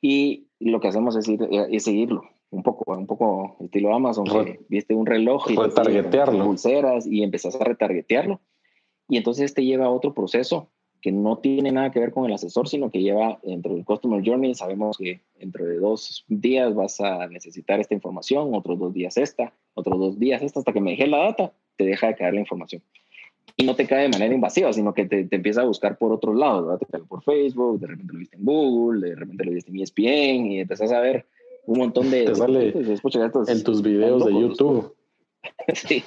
[0.00, 4.60] Y lo que hacemos es, ir, es seguirlo un poco, un poco estilo Amazon, que
[4.68, 6.44] viste un reloj y retargetearlo.
[6.44, 8.40] pulseras y empezás a retargetearlo.
[9.08, 10.70] Y entonces te lleva a otro proceso
[11.00, 14.22] que no tiene nada que ver con el asesor, sino que lleva dentro del Customer
[14.24, 14.54] Journey.
[14.54, 19.52] Sabemos que dentro de dos días vas a necesitar esta información, otros dos días esta,
[19.74, 22.40] otros dos días esta, hasta que me deje la data, te deja de caer la
[22.40, 22.82] información.
[23.56, 26.12] Y no te cae de manera invasiva, sino que te, te empieza a buscar por
[26.12, 26.78] otros lados, ¿verdad?
[26.78, 29.80] Te cae por Facebook, de repente lo viste en Google, de repente lo viste en
[29.80, 31.26] ESPN y empezás a ver
[31.66, 32.24] un montón de...
[32.26, 34.94] Te sale en tus videos de YouTube.
[35.74, 36.04] sí.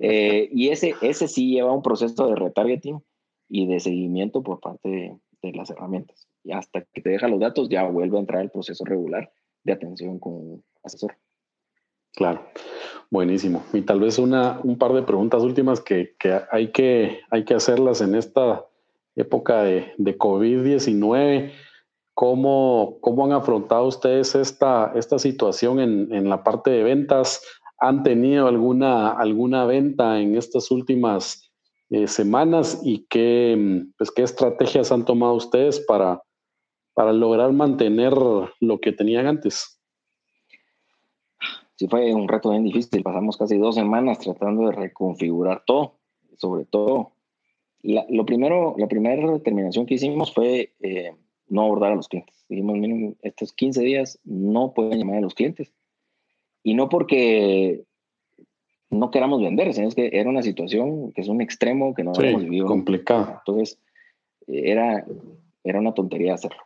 [0.00, 3.02] Eh, y ese, ese sí lleva un proceso de retargeting
[3.48, 6.26] y de seguimiento por parte de, las herramientas.
[6.42, 9.30] Y hasta que te deja los datos, ya vuelve a entrar el proceso regular
[9.62, 11.16] de atención con asesor.
[12.14, 12.46] Claro,
[13.10, 13.64] buenísimo.
[13.72, 17.54] Y tal vez una, un par de preguntas últimas que, que, hay, que hay que
[17.54, 18.64] hacerlas en esta
[19.16, 21.52] época de, de COVID-19.
[22.14, 27.42] ¿Cómo, ¿Cómo, han afrontado ustedes esta, esta situación en, en, la parte de ventas?
[27.80, 31.50] ¿Han tenido alguna, alguna venta en estas últimas
[31.90, 36.22] eh, semanas y qué, pues, qué estrategias han tomado ustedes para,
[36.94, 39.73] para lograr mantener lo que tenían antes.
[41.76, 43.02] Sí, fue un reto bien difícil.
[43.02, 45.98] Pasamos casi dos semanas tratando de reconfigurar todo,
[46.36, 47.12] sobre todo.
[47.82, 51.12] La, lo primero, la primera determinación que hicimos fue eh,
[51.48, 52.44] no abordar a los clientes.
[52.48, 55.72] Dijimos, miren, estos 15 días no pueden llamar a los clientes.
[56.62, 57.84] Y no porque
[58.90, 62.12] no queramos vender, sino es que era una situación que es un extremo que no
[62.14, 62.66] habíamos vivido.
[62.66, 63.40] complicado.
[63.40, 63.78] Entonces,
[64.46, 65.04] era,
[65.64, 66.62] era una tontería hacerlo.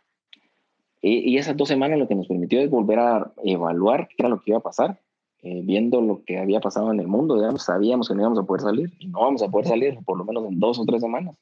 [1.01, 4.41] Y, esas dos semanas lo que nos permitió es volver a evaluar qué era lo
[4.41, 4.99] que iba a pasar,
[5.41, 8.61] eh, viendo lo que había pasado en el mundo, sabíamos que no íbamos a poder
[8.61, 11.37] salir y no vamos a poder salir por lo menos en dos o tres semanas.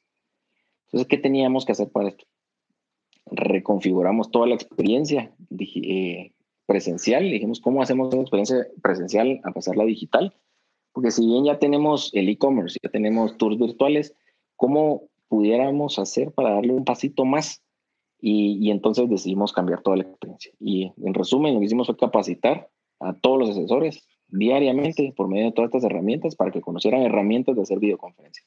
[0.86, 2.24] Entonces, ¿qué teníamos que hacer para esto?
[3.26, 6.32] Reconfiguramos toda la experiencia eh,
[6.66, 10.32] presencial, dijimos, ¿cómo hacemos una experiencia presencial a pasarla digital?
[10.92, 14.14] Porque si bien ya tenemos el e-commerce, ya tenemos tours virtuales,
[14.54, 17.62] ¿cómo pudiéramos hacer para darle un pasito más?
[18.20, 20.52] Y, entonces decidimos cambiar toda la experiencia.
[20.58, 22.68] Y en resumen, lo que hicimos fue capacitar
[23.00, 27.56] a todos los asesores diariamente por medio de todas estas herramientas para que conocieran herramientas
[27.56, 28.46] de hacer videoconferencias.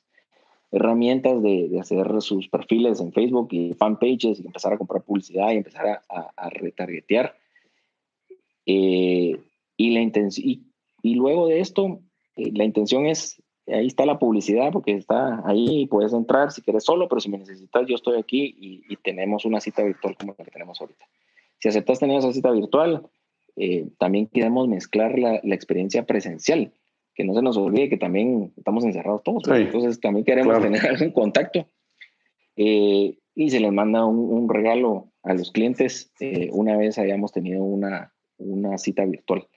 [0.74, 5.57] herramientas de, hacer sus perfiles en Facebook y fanpages y empezar a comprar publicidad y
[5.57, 7.36] empezar a, retargetear.
[8.65, 9.38] Eh,
[9.76, 10.61] y, la y,
[11.01, 11.99] y, luego de esto,
[12.38, 16.84] eh, la intención es, ahí está la publicidad porque está ahí, puedes entrar si quieres
[16.84, 20.43] solo, pero si me necesitas, yo estoy aquí y, tenemos una cita virtual como la
[20.43, 21.05] que tenemos ahorita.
[21.59, 23.07] Si aceptas tener esa cita virtual,
[23.55, 26.74] eh, también queremos mezclar la, la experiencia presencial
[27.14, 29.43] que no se nos olvide que también estamos encerrados todos.
[29.47, 31.68] Entonces también queremos tener algún contacto.
[32.55, 37.64] Eh, y se les manda un, regalo a los clientes eh, una vez hayamos tenido
[37.64, 39.47] una, una cita virtual.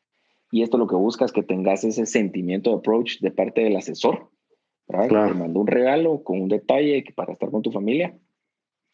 [0.54, 3.74] Y esto lo que busca es que tengas ese sentimiento de approach de parte del
[3.74, 4.30] asesor.
[4.86, 8.16] Te mandó un regalo con un detalle para estar con tu familia.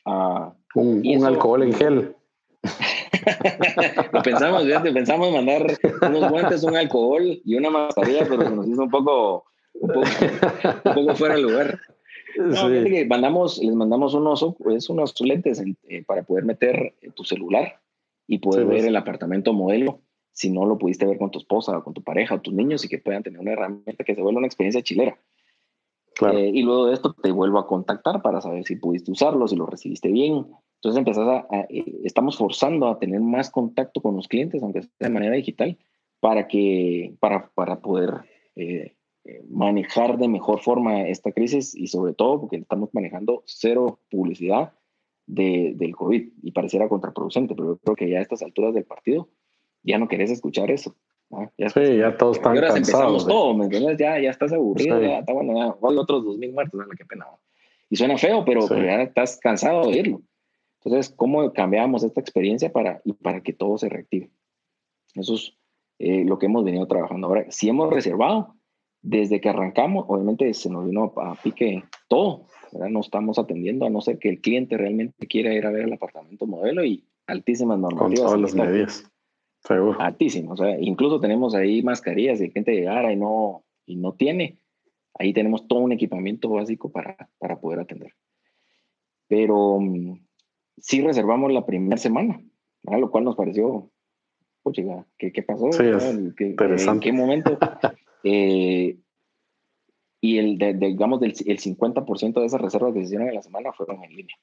[0.06, 2.16] Uh, un, un alcohol en gel.
[4.12, 8.66] lo pensamos, fíjate, pensamos mandar unos guantes, un alcohol y una mascarilla, pero se nos
[8.66, 9.44] hizo un poco,
[9.74, 9.92] un
[10.94, 11.78] poco, fuera de lugar.
[12.38, 17.82] No, que mandamos, les mandamos unos, es unos lentes eh, para poder meter tu celular
[18.26, 18.86] y poder ver pues.
[18.86, 20.00] el apartamento modelo
[20.32, 22.84] si no lo pudiste ver con tu esposa o con tu pareja o tus niños
[22.84, 25.18] y que puedan tener una herramienta que se vuelva una experiencia chilera.
[26.32, 29.56] Eh, y luego de esto te vuelvo a contactar para saber si pudiste usarlo, si
[29.56, 30.46] lo recibiste bien,
[30.80, 34.90] entonces empezás a, eh, estamos forzando a tener más contacto con los clientes, aunque sea
[34.98, 35.76] de manera digital,
[36.20, 38.22] para, que, para, para poder
[38.56, 44.00] eh, eh, manejar de mejor forma esta crisis y sobre todo porque estamos manejando cero
[44.10, 44.72] publicidad
[45.26, 48.84] de, del COVID y pareciera contraproducente, pero yo creo que ya a estas alturas del
[48.84, 49.28] partido
[49.82, 50.96] ya no querés escuchar eso.
[51.56, 52.76] Ya sí, ya todos están cansados.
[52.76, 53.96] empezamos todo, ¿me entiendes?
[53.98, 57.26] Ya, ya estás aburrido, ya está bueno, ya, hay otros dos mil muertos, qué pena.
[57.88, 60.22] Y suena feo, pero, pero ya estás cansado de oírlo.
[60.82, 64.30] Entonces, ¿cómo cambiamos esta experiencia para, y para que todo se reactive?
[65.14, 65.56] Eso es
[65.98, 67.46] eh, lo que hemos venido trabajando ahora.
[67.50, 68.54] Si hemos reservado,
[69.02, 72.46] desde que arrancamos, obviamente se nos vino a, pique todo.
[72.72, 75.92] No estamos atendiendo a no ser que el cliente realmente quiera ir a ver el
[75.92, 78.20] apartamento modelo y altísimas normativas.
[78.20, 79.09] Con todas las medidas.
[79.64, 80.00] Seguro.
[80.00, 80.60] Altísimas.
[80.60, 82.40] O sea, incluso tenemos ahí mascarillas.
[82.40, 84.58] El cliente llegara y no, y no tiene,
[85.18, 88.12] ahí tenemos todo un equipamiento básico para, para poder atender.
[89.28, 90.18] Pero mm,
[90.78, 92.40] sí reservamos la primera semana,
[92.82, 93.90] lo cual nos pareció,
[94.62, 94.86] oye,
[95.18, 95.70] ¿qué, qué pasó?
[95.72, 97.58] Sí, ¿En qué momento?
[98.22, 98.98] Eh,
[100.20, 103.72] y el, digamos, del, el 50% de esas reservas que se hicieron en la semana
[103.72, 104.36] fueron en línea.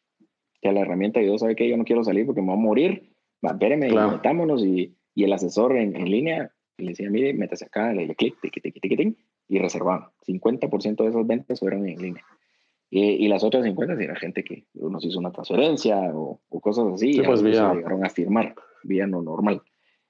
[0.60, 3.14] Que la herramienta yo sabe que yo no quiero salir porque me voy a morir,
[3.46, 7.92] va, espéreme, metámonos y, y, el asesor en, en, línea le decía, mire, métase acá,
[7.92, 8.38] le clic,
[9.48, 10.10] y reservaban.
[10.28, 12.24] 50% de esas ventas fueron en línea.
[12.92, 17.14] Y, las otras 50 era gente que nos hizo una transferencia o, cosas así.
[17.14, 18.54] Sí, pues llegaron a firmar,
[18.84, 19.64] vía no normal.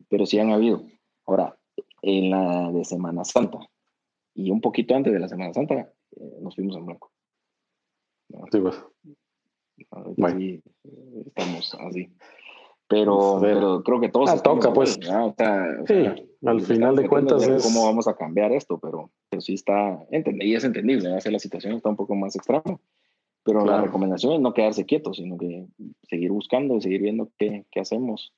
[0.10, 0.84] Pero sí han habido.
[1.26, 1.58] Ahora,
[2.02, 3.60] en la de Semana Santa
[4.34, 7.12] y un poquito antes de la Semana Santa, eh, nos fuimos en blanco.
[8.52, 8.84] Sí, pues.
[10.18, 10.62] Bueno.
[11.26, 12.10] estamos así.
[12.90, 14.30] Pero, pero creo que todos.
[14.30, 14.98] Ah, toca, pues.
[15.88, 16.06] sí,
[16.46, 17.64] al final de cuentas es.
[17.64, 18.80] ¿Cómo vamos a cambiar esto?
[18.80, 20.00] Pero, pero sí está.
[20.10, 22.64] Y es entendible, hacer la situación está un poco más extrema.
[23.44, 25.68] Pero la recomendación es no quedarse quieto, sino que
[26.10, 28.34] seguir buscando y seguir viendo qué, qué hacemos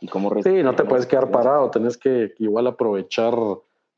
[0.00, 0.30] y cómo.
[0.42, 3.34] Sí, no te puedes quedar parado, tenés que igual aprovechar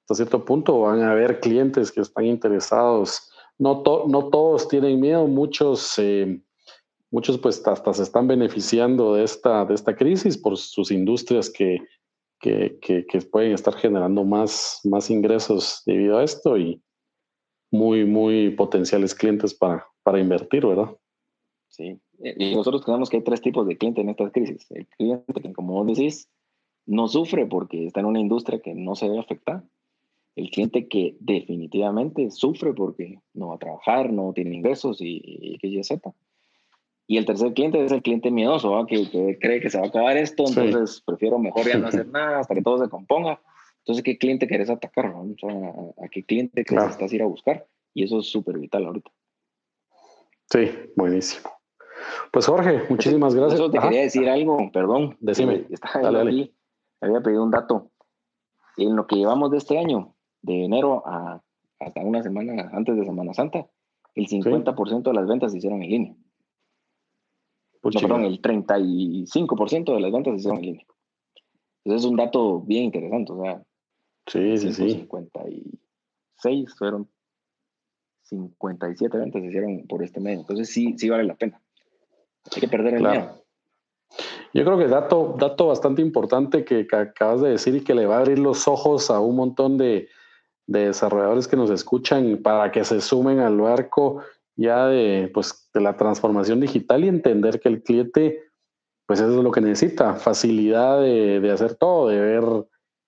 [0.03, 0.81] hasta cierto punto.
[0.81, 3.31] Van a haber clientes que están interesados.
[3.59, 5.99] No, no todos tienen miedo, muchos.
[5.99, 6.41] Eh,
[7.11, 11.79] muchos pues hasta se están beneficiando de esta, de esta crisis por sus industrias que,
[12.41, 16.83] que, que, pueden estar generando más, más ingresos debido a esto y
[17.71, 20.97] muy, muy potenciales clientes para, para invertir, ¿verdad?
[21.69, 24.71] Sí, y nosotros creemos que hay tres tipos de clientes en esta crisis.
[24.71, 26.31] El cliente que, como vos decís,
[26.87, 29.65] no sufre porque está en una industria que no se ve afectada.
[30.37, 35.21] El cliente que definitivamente sufre porque no va a trabajar, no tiene ingresos y,
[35.61, 36.15] y ya sepa.
[37.09, 40.17] Y el tercer cliente es el cliente miedoso, que, cree que se va a acabar
[40.17, 43.41] esto, entonces prefiero mejor ya no hacer nada hasta que todo se componga.
[43.79, 45.07] Entonces, ¿qué cliente querés atacar?
[45.07, 47.67] ¿A qué cliente que estás ir a buscar?
[47.95, 49.11] Y eso es súper vital ahorita.
[50.51, 51.49] Sí, buenísimo.
[52.33, 53.61] Pues Jorge, muchísimas gracias.
[53.61, 55.17] Eso te quería decir algo, perdón.
[55.21, 55.67] Decime.
[56.03, 56.53] dale,
[57.01, 57.91] había pedido un dato.
[58.77, 61.41] En lo que llevamos de este año, de enero a
[61.79, 63.67] hasta una semana antes de Semana Santa,
[64.15, 66.17] el 50% de las ventas se hicieron en línea
[67.95, 70.87] no, perdón, el 35% de las ventas se hicieron en línea.
[71.85, 73.63] Entonces es un dato bien interesante, o sea,
[74.27, 74.91] sí, sí, sí.
[74.91, 77.09] 56 fueron
[78.29, 80.41] 57 ventas se hicieron por este medio.
[80.41, 81.61] Entonces sí, sí vale la pena.
[82.55, 83.43] Hay que perder el miedo.
[84.53, 88.17] Yo creo que dato, dato bastante importante que, acabas de decir y que le va
[88.17, 90.09] a abrir los ojos a un montón de,
[90.67, 94.23] de desarrolladores que nos escuchan para que se sumen al barco
[94.57, 98.43] ya de, pues, de la transformación digital y entender que el cliente,
[99.07, 102.45] pues eso es lo que necesita, facilidad de, hacer todo, de ver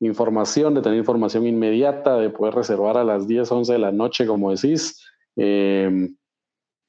[0.01, 4.27] información, de tener información inmediata, de poder reservar a las 10, 11 de la noche,
[4.27, 5.03] como decís.
[5.37, 6.17] Em,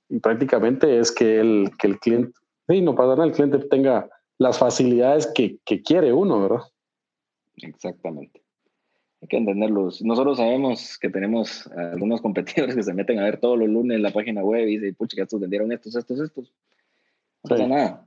[0.10, 2.34] y prácticamente es que el, que el cliente,
[2.68, 6.64] sí, no pasa nada, el cliente tenga las facilidades que, que quiere uno, ¿verdad?
[7.56, 8.49] Exactamente
[9.22, 10.02] hay que entenderlos.
[10.02, 14.12] Nosotros sabemos que tenemos algunos competidores que se meten a ver todos los lunes la
[14.12, 16.54] página web y dicen, pucha, que estos vendieron estos, estos, estos.
[17.44, 18.06] No pasa nada.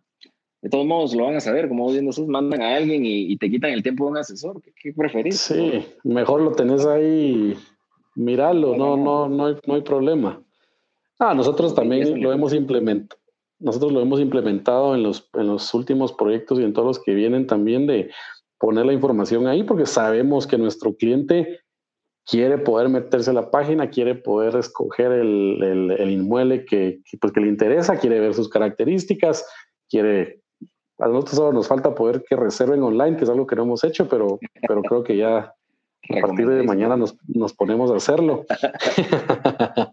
[0.62, 3.50] De todos modos, lo van a saber, como vos viendo, mandan a alguien y, te
[3.50, 4.62] quitan el tiempo de un asesor.
[4.80, 5.40] ¿Qué, preferís?
[5.40, 7.56] Sí, mejor lo tenés ahí,
[8.14, 10.40] míralo, no, no, no, hay, no hay problema.
[11.18, 13.20] Ah, nosotros también lo hemos implementado.
[13.58, 17.14] Nosotros lo hemos implementado en los, en los últimos proyectos y en todos los que
[17.14, 18.10] vienen también de
[18.62, 21.58] poner la información ahí porque sabemos que nuestro cliente
[22.24, 27.48] quiere poder meterse a la página, quiere poder escoger el, inmueble que, pues, que le
[27.48, 29.44] interesa, quiere ver sus características,
[29.90, 30.42] quiere...
[30.98, 33.82] A nosotros solo nos falta poder que reserven online, que es algo que no hemos
[33.82, 34.38] hecho, pero,
[34.68, 38.46] pero creo que ya a partir de mañana nos, nos ponemos a hacerlo.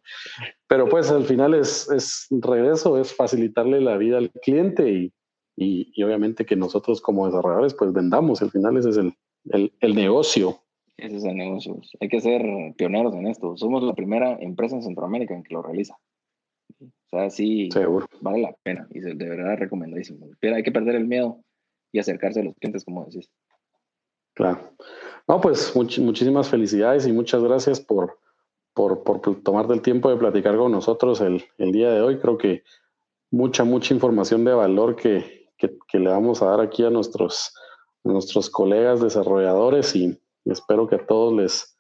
[0.68, 5.12] pero pues al final es, es regreso, es facilitarle la vida al cliente y,
[5.62, 9.14] y, obviamente que nosotros como desarrolladores pues vendamos, al final ese es el,
[9.52, 10.58] el, el, negocio.
[10.96, 11.82] Ese es el negocio.
[12.00, 12.42] Hay que ser
[12.78, 13.58] pioneros en esto.
[13.58, 15.98] Somos la primera empresa en Centroamérica en que lo realiza.
[16.80, 18.08] O sea, sí, Seguro.
[18.22, 20.28] vale la pena y de verdad recomendadísimo.
[20.40, 21.44] Pero hay que perder el miedo
[21.92, 23.30] y acercarse a los clientes, como decís.
[24.36, 24.76] Claro.
[25.28, 28.18] No, pues muchísimas felicidades y muchas gracias por,
[28.74, 32.18] por, por tomarte el tiempo de platicar con nosotros el, el día de hoy.
[32.20, 32.64] Creo que
[33.30, 37.54] mucha, mucha información de valor que, que, le vamos a dar aquí a nuestros,
[38.04, 41.78] nuestros colegas desarrolladores y espero que a todos les,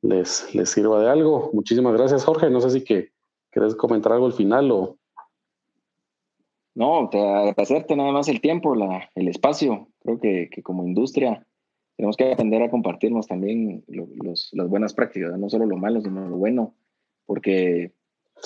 [0.00, 1.50] les, les sirva de algo.
[1.52, 2.48] Muchísimas gracias, Jorge.
[2.48, 3.10] No sé si que
[3.50, 4.96] querés comentar algo al final o...
[6.74, 9.88] No, te agradecerte nada más el tiempo, la, el espacio.
[10.00, 11.46] Creo que, que, como industria
[11.96, 16.28] tenemos que aprender a compartirnos también los, las buenas prácticas, no solo lo malo, sino
[16.28, 16.74] lo bueno,
[17.24, 17.92] porque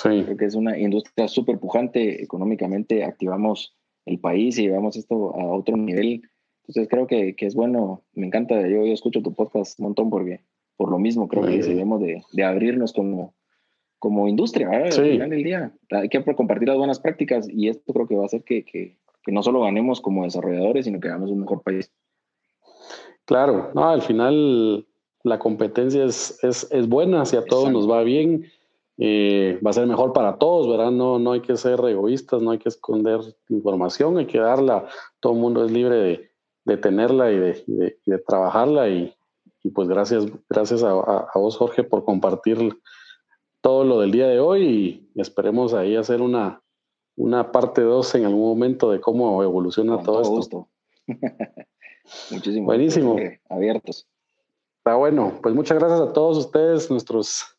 [0.01, 3.03] creo que es una industria súper pujante económicamente.
[3.03, 3.77] Activamos
[4.11, 6.23] el país y llevamos esto a otro nivel.
[6.67, 10.11] Entonces creo que, que es bueno, me encanta, yo, yo, escucho tu podcast un montón
[10.11, 10.41] porque
[10.77, 13.35] por lo mismo creo que debemos de, de, abrirnos como,
[13.99, 15.73] como industria, al final del día.
[15.91, 18.97] Hay que compartir las buenas prácticas y esto creo que va a hacer que, que,
[19.23, 21.93] que no solo ganemos como desarrolladores, sino que hagamos un mejor país.
[23.25, 24.87] Claro, no, al final
[25.23, 28.47] la competencia es, es, es buena, si a todos nos va bien,
[29.03, 30.91] eh, va a ser mejor para todos, ¿verdad?
[30.91, 34.87] No, no hay que ser egoístas, no hay que esconder información, hay que darla,
[35.21, 36.31] todo el mundo es libre de,
[36.67, 39.15] de tenerla y de, de, trabajarla y,
[39.63, 42.79] y, pues gracias, gracias a, a, vos Jorge por compartir
[43.63, 44.65] todo lo del día de hoy
[45.15, 46.63] y esperemos ahí hacer una,
[47.17, 50.69] una parte 2 en algún momento de cómo evoluciona todo, esto.
[52.31, 52.67] Muchísimo.
[52.67, 53.17] Buenísimo.
[53.49, 54.07] Abiertos.
[54.77, 57.57] Está bueno, pues muchas gracias a todos ustedes, nuestros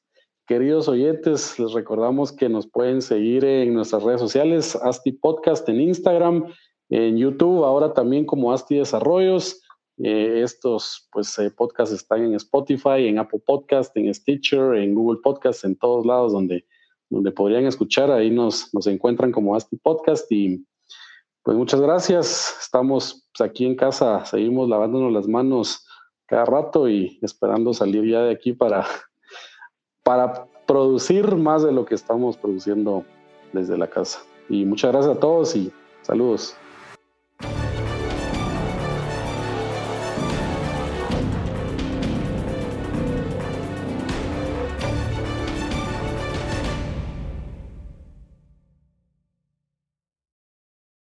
[0.47, 5.79] Queridos oyentes, les recordamos que nos pueden seguir en nuestras redes sociales, Asti Podcast en
[5.79, 6.51] Instagram,
[6.89, 9.61] en YouTube, ahora también como Asti Desarrollos.
[10.03, 15.19] Eh, estos pues, eh, podcasts están en Spotify, en Apple Podcast, en Stitcher, en Google
[15.23, 16.65] Podcast, en todos lados donde,
[17.09, 18.11] donde podrían escuchar.
[18.11, 20.65] Ahí nos, nos encuentran como Asti Podcast y
[21.43, 22.57] pues muchas gracias.
[22.61, 25.85] Estamos pues, aquí en casa, seguimos lavándonos las manos
[26.25, 28.85] cada rato y esperando salir ya de aquí para
[30.03, 33.05] para producir más de lo que estamos produciendo
[33.53, 34.21] desde la casa.
[34.49, 35.71] Y muchas gracias a todos y
[36.01, 36.55] saludos.